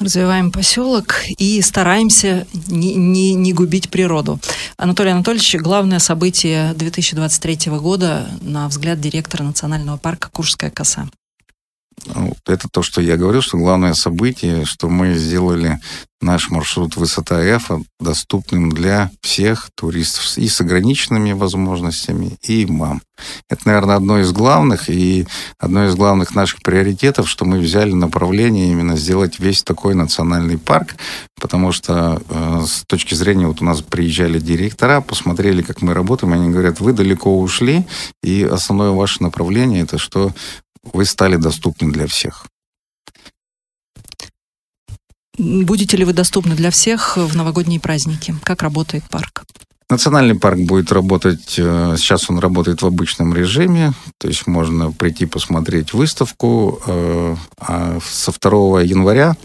развиваем 0.00 0.52
поселок 0.52 1.22
и 1.38 1.60
стараемся 1.62 2.46
не, 2.68 2.94
не, 2.94 3.34
не 3.34 3.52
губить 3.52 3.90
природу. 3.90 4.38
Анатолий 4.76 5.10
Анатольевич, 5.10 5.56
главное 5.56 5.98
событие 5.98 6.74
2023 6.74 7.72
года, 7.72 8.28
на 8.40 8.68
взгляд 8.68 9.00
директора 9.00 9.42
национального 9.42 9.96
парка 9.96 10.28
Курская 10.30 10.70
коса. 10.70 11.08
Это 12.46 12.68
то, 12.70 12.82
что 12.82 13.00
я 13.00 13.16
говорил, 13.16 13.42
что 13.42 13.58
главное 13.58 13.94
событие, 13.94 14.64
что 14.64 14.88
мы 14.88 15.14
сделали 15.14 15.80
наш 16.20 16.50
маршрут 16.50 16.96
высота 16.96 17.42
F 17.42 17.70
доступным 18.00 18.70
для 18.70 19.10
всех 19.20 19.70
туристов 19.74 20.38
и 20.38 20.48
с 20.48 20.60
ограниченными 20.60 21.32
возможностями, 21.32 22.38
и 22.42 22.64
мам. 22.66 23.02
Это, 23.50 23.62
наверное, 23.66 23.96
одно 23.96 24.20
из 24.20 24.32
главных 24.32 24.88
и 24.88 25.26
одно 25.58 25.86
из 25.86 25.94
главных 25.94 26.34
наших 26.34 26.62
приоритетов, 26.62 27.28
что 27.28 27.44
мы 27.44 27.58
взяли 27.58 27.92
направление 27.92 28.70
именно 28.70 28.96
сделать 28.96 29.38
весь 29.38 29.62
такой 29.62 29.94
национальный 29.94 30.58
парк, 30.58 30.96
потому 31.38 31.72
что 31.72 32.22
э, 32.28 32.64
с 32.66 32.84
точки 32.86 33.14
зрения, 33.14 33.46
вот 33.46 33.60
у 33.60 33.64
нас 33.64 33.82
приезжали 33.82 34.38
директора, 34.38 35.00
посмотрели, 35.00 35.62
как 35.62 35.82
мы 35.82 35.92
работаем, 35.92 36.32
они 36.32 36.50
говорят, 36.50 36.80
вы 36.80 36.92
далеко 36.92 37.38
ушли, 37.40 37.86
и 38.22 38.42
основное 38.42 38.90
ваше 38.90 39.22
направление 39.22 39.82
это 39.82 39.98
что 39.98 40.32
вы 40.92 41.04
стали 41.04 41.36
доступны 41.36 41.92
для 41.92 42.06
всех. 42.06 42.46
Будете 45.38 45.96
ли 45.96 46.04
вы 46.04 46.12
доступны 46.12 46.54
для 46.54 46.70
всех 46.70 47.16
в 47.16 47.36
новогодние 47.36 47.78
праздники? 47.78 48.34
Как 48.42 48.62
работает 48.62 49.04
парк? 49.10 49.44
Национальный 49.88 50.34
парк 50.34 50.58
будет 50.58 50.90
работать, 50.90 51.54
э, 51.58 51.94
сейчас 51.96 52.28
он 52.28 52.40
работает 52.40 52.82
в 52.82 52.86
обычном 52.86 53.32
режиме, 53.32 53.92
то 54.18 54.26
есть 54.26 54.48
можно 54.48 54.90
прийти 54.90 55.26
посмотреть 55.26 55.92
выставку. 55.92 56.80
Э, 56.86 57.36
а 57.60 57.98
со 58.02 58.32
2 58.32 58.82
января 58.82 59.36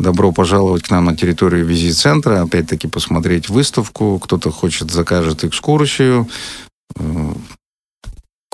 добро 0.00 0.32
пожаловать 0.32 0.82
к 0.82 0.90
нам 0.90 1.04
на 1.04 1.16
территорию 1.16 1.64
визит-центра, 1.64 2.42
опять-таки 2.42 2.88
посмотреть 2.88 3.48
выставку. 3.48 4.18
Кто-то 4.18 4.50
хочет, 4.50 4.90
закажет 4.90 5.44
экскурсию. 5.44 6.28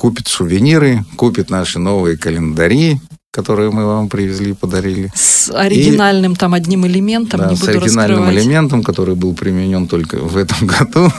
Купит 0.05 0.29
сувениры, 0.29 1.03
купит 1.17 1.49
наши 1.49 1.79
новые 1.79 2.19
календари, 2.19 3.01
которые 3.31 3.71
мы 3.71 3.87
вам 3.87 4.11
привезли, 4.11 4.53
подарили. 4.53 5.11
С 5.15 5.51
оригинальным 5.51 6.35
и, 6.35 6.37
там 6.37 6.53
одним 6.53 6.87
элементом, 6.87 7.41
да, 7.41 7.49
не 7.49 7.57
с 7.57 7.61
буду 7.61 7.71
оригинальным 7.71 8.19
раскрывать. 8.19 8.45
элементом, 8.45 8.83
который 8.83 9.15
был 9.15 9.35
применен 9.35 9.89
только 9.89 10.17
в 10.17 10.37
этом 10.37 10.67
году. 10.67 11.11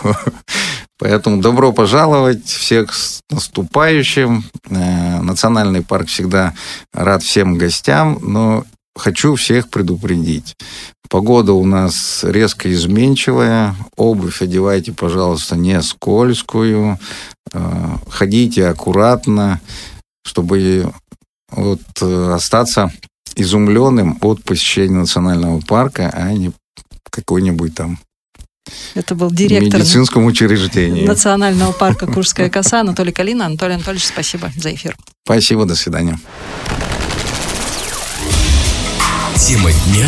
Поэтому 0.99 1.41
добро 1.41 1.73
пожаловать 1.73 2.45
всех 2.45 2.93
с 2.93 3.21
наступающим. 3.31 4.43
Э, 4.69 5.19
Национальный 5.19 5.81
парк 5.81 6.07
всегда 6.07 6.53
рад 6.93 7.23
всем 7.23 7.57
гостям, 7.57 8.19
но 8.21 8.65
хочу 8.95 9.35
всех 9.35 9.69
предупредить. 9.69 10.55
Погода 11.09 11.53
у 11.53 11.65
нас 11.65 12.23
резко 12.23 12.71
изменчивая. 12.73 13.75
Обувь 13.95 14.41
одевайте, 14.41 14.91
пожалуйста, 14.91 15.55
не 15.55 15.81
скользкую. 15.81 16.99
Э, 17.53 17.97
Ходите 18.09 18.67
аккуратно, 18.67 19.61
чтобы 20.23 20.91
вот 21.51 21.81
э, 22.01 22.31
остаться 22.33 22.91
изумленным 23.35 24.17
от 24.21 24.43
посещения 24.43 24.95
национального 24.95 25.59
парка, 25.59 26.09
а 26.13 26.31
не 26.31 26.51
какой-нибудь 27.09 27.75
там 27.75 27.99
Это 28.95 29.15
был 29.15 29.31
директор 29.31 29.79
медицинском 29.79 30.25
учреждении. 30.25 31.05
Национального 31.05 31.71
парка 31.71 32.07
Курская 32.13 32.49
коса 32.49 32.81
Анатолий 32.81 33.11
Калина. 33.11 33.45
Анатолий 33.45 33.75
Анатольевич, 33.75 34.05
спасибо 34.05 34.51
за 34.55 34.73
эфир. 34.73 34.97
Спасибо, 35.23 35.65
до 35.65 35.75
свидания. 35.75 36.19
Тема 39.37 39.69
дня 39.69 40.07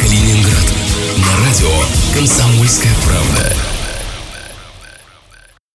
Калининград. 0.00 0.72
На 1.18 1.46
радио 1.46 1.68
«Комсомольская 2.14 2.94
правда». 3.04 3.71